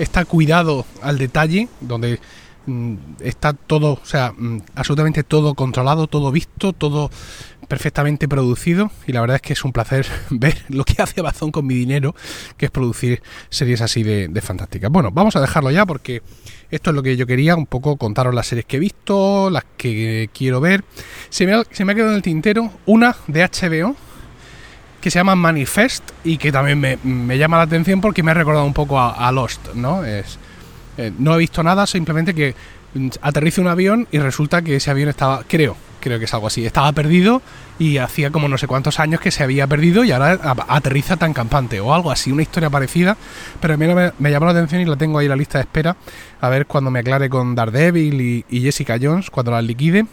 está 0.01 0.25
cuidado 0.25 0.85
al 1.01 1.17
detalle, 1.17 1.67
donde 1.79 2.19
mm, 2.65 2.95
está 3.19 3.53
todo, 3.53 3.93
o 3.93 4.05
sea, 4.05 4.33
mm, 4.37 4.61
absolutamente 4.75 5.23
todo 5.23 5.53
controlado, 5.53 6.07
todo 6.07 6.31
visto, 6.31 6.73
todo 6.73 7.09
perfectamente 7.67 8.27
producido 8.27 8.91
y 9.07 9.13
la 9.13 9.21
verdad 9.21 9.35
es 9.37 9.41
que 9.41 9.53
es 9.53 9.63
un 9.63 9.71
placer 9.71 10.05
ver 10.29 10.65
lo 10.67 10.83
que 10.83 11.01
hace 11.01 11.21
Amazon 11.21 11.51
con 11.51 11.65
mi 11.65 11.75
dinero, 11.75 12.15
que 12.57 12.65
es 12.65 12.71
producir 12.71 13.21
series 13.49 13.81
así 13.81 14.03
de, 14.03 14.27
de 14.27 14.41
fantásticas. 14.41 14.91
Bueno, 14.91 15.11
vamos 15.11 15.35
a 15.35 15.41
dejarlo 15.41 15.71
ya 15.71 15.85
porque 15.85 16.21
esto 16.71 16.89
es 16.89 16.95
lo 16.95 17.03
que 17.03 17.17
yo 17.17 17.27
quería, 17.27 17.55
un 17.55 17.67
poco 17.67 17.97
contaros 17.97 18.33
las 18.33 18.47
series 18.47 18.65
que 18.65 18.77
he 18.77 18.79
visto, 18.79 19.49
las 19.49 19.65
que 19.77 20.29
quiero 20.33 20.61
ver. 20.61 20.83
Se 21.29 21.45
me 21.45 21.53
ha, 21.53 21.63
quedado 21.65 22.09
en 22.09 22.15
el 22.15 22.21
tintero 22.21 22.71
una 22.85 23.15
de 23.27 23.43
HBO 23.43 23.95
que 25.01 25.11
se 25.11 25.19
llama 25.19 25.35
Manifest 25.35 26.11
y 26.23 26.37
que 26.37 26.51
también 26.51 26.79
me, 26.79 27.37
llama 27.37 27.57
la 27.57 27.63
atención 27.63 27.99
porque 27.99 28.23
me 28.23 28.31
ha 28.31 28.35
recordado 28.35 28.65
un 28.65 28.73
poco 28.73 28.99
a, 28.99 29.31
Lost, 29.31 29.73
¿no? 29.73 30.05
Es, 30.05 30.37
eh, 30.97 31.11
no 31.17 31.35
he 31.35 31.37
visto 31.39 31.63
nada, 31.63 31.87
simplemente 31.87 32.33
que 32.33 32.55
aterriza 33.21 33.61
un 33.61 33.67
avión 33.67 34.07
y 34.11 34.19
resulta 34.19 34.61
que 34.61 34.75
ese 34.75 34.91
avión 34.91 35.09
estaba, 35.09 35.43
creo, 35.47 35.75
creo 36.01 36.19
que 36.19 36.25
es 36.25 36.33
algo 36.33 36.47
así. 36.47 36.65
Estaba 36.65 36.91
perdido 36.91 37.41
y 37.79 37.97
hacía 37.97 38.31
como 38.31 38.47
no 38.47 38.57
sé 38.57 38.67
cuántos 38.67 38.99
años 38.99 39.21
que 39.21 39.31
se 39.31 39.43
había 39.43 39.65
perdido 39.67 40.03
y 40.03 40.11
ahora 40.11 40.39
aterriza 40.67 41.17
tan 41.17 41.33
campante 41.33 41.79
o 41.79 41.93
algo 41.93 42.11
así, 42.11 42.31
una 42.31 42.41
historia 42.41 42.69
parecida. 42.69 43.15
Pero 43.61 43.75
a 43.75 43.77
mí 43.77 43.87
me, 44.19 44.31
llamó 44.31 44.45
la 44.45 44.51
atención 44.51 44.81
y 44.81 44.85
la 44.85 44.97
tengo 44.97 45.19
ahí 45.19 45.25
en 45.25 45.31
la 45.31 45.35
lista 45.35 45.57
de 45.57 45.63
espera. 45.63 45.95
A 46.41 46.49
ver 46.49 46.65
cuando 46.65 46.91
me 46.91 46.99
aclare 46.99 47.29
con 47.29 47.55
Daredevil 47.55 48.45
y, 48.49 48.61
Jessica 48.61 48.97
Jones, 49.01 49.29
cuando 49.29 49.51
la 49.51 49.61
liquide. 49.61 50.05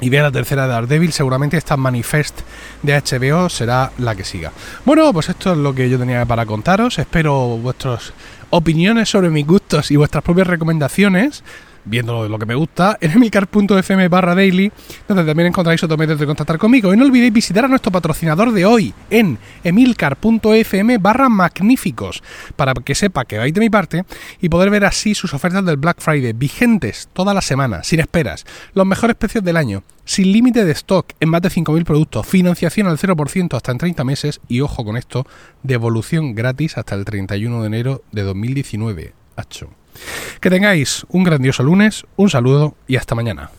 Y 0.00 0.08
vea 0.08 0.22
la 0.22 0.32
tercera 0.32 0.62
de 0.62 0.68
Daredevil, 0.72 1.12
seguramente 1.12 1.56
esta 1.56 1.76
Manifest 1.76 2.40
de 2.82 2.94
HBO 3.00 3.48
será 3.48 3.92
la 3.98 4.14
que 4.14 4.24
siga. 4.24 4.52
Bueno, 4.84 5.12
pues 5.12 5.28
esto 5.28 5.52
es 5.52 5.58
lo 5.58 5.74
que 5.74 5.90
yo 5.90 5.98
tenía 5.98 6.24
para 6.24 6.46
contaros. 6.46 6.98
Espero 6.98 7.58
vuestras 7.58 8.12
opiniones 8.50 9.08
sobre 9.08 9.28
mis 9.28 9.46
gustos 9.46 9.90
y 9.90 9.96
vuestras 9.96 10.24
propias 10.24 10.46
recomendaciones 10.46 11.44
viendo 11.84 12.28
lo 12.28 12.38
que 12.38 12.46
me 12.46 12.54
gusta, 12.54 12.98
en 13.00 13.12
emilcar.fm 13.12 14.08
barra 14.08 14.34
daily, 14.34 14.70
donde 15.08 15.24
también 15.24 15.48
encontráis 15.48 15.82
otros 15.82 15.98
medios 15.98 16.18
de 16.18 16.26
contactar 16.26 16.58
conmigo. 16.58 16.92
Y 16.92 16.96
no 16.96 17.04
olvidéis 17.04 17.32
visitar 17.32 17.64
a 17.64 17.68
nuestro 17.68 17.92
patrocinador 17.92 18.52
de 18.52 18.64
hoy 18.64 18.94
en 19.10 19.38
emilcar.fm 19.64 20.98
barra 20.98 21.28
magníficos, 21.28 22.22
para 22.56 22.74
que 22.74 22.94
sepa 22.94 23.24
que 23.24 23.38
vais 23.38 23.54
de 23.54 23.60
mi 23.60 23.70
parte 23.70 24.04
y 24.40 24.48
poder 24.48 24.70
ver 24.70 24.84
así 24.84 25.14
sus 25.14 25.34
ofertas 25.34 25.64
del 25.64 25.76
Black 25.76 26.00
Friday 26.00 26.32
vigentes 26.32 27.08
toda 27.12 27.34
la 27.34 27.40
semana, 27.40 27.82
sin 27.82 28.00
esperas, 28.00 28.44
los 28.74 28.86
mejores 28.86 29.16
precios 29.16 29.44
del 29.44 29.56
año, 29.56 29.82
sin 30.04 30.32
límite 30.32 30.64
de 30.64 30.72
stock 30.72 31.12
en 31.20 31.28
más 31.28 31.42
de 31.42 31.50
5.000 31.50 31.84
productos, 31.84 32.26
financiación 32.26 32.86
al 32.86 32.98
0% 32.98 33.56
hasta 33.56 33.72
en 33.72 33.78
30 33.78 34.04
meses 34.04 34.40
y 34.48 34.60
ojo 34.60 34.84
con 34.84 34.96
esto, 34.96 35.26
devolución 35.62 36.34
gratis 36.34 36.76
hasta 36.78 36.94
el 36.94 37.04
31 37.04 37.60
de 37.60 37.66
enero 37.66 38.02
de 38.12 38.22
2019. 38.22 39.12
Hacho. 39.36 39.79
Que 40.40 40.50
tengáis 40.50 41.04
un 41.08 41.24
grandioso 41.24 41.62
lunes, 41.62 42.04
un 42.16 42.30
saludo 42.30 42.74
y 42.86 42.96
hasta 42.96 43.14
mañana. 43.14 43.50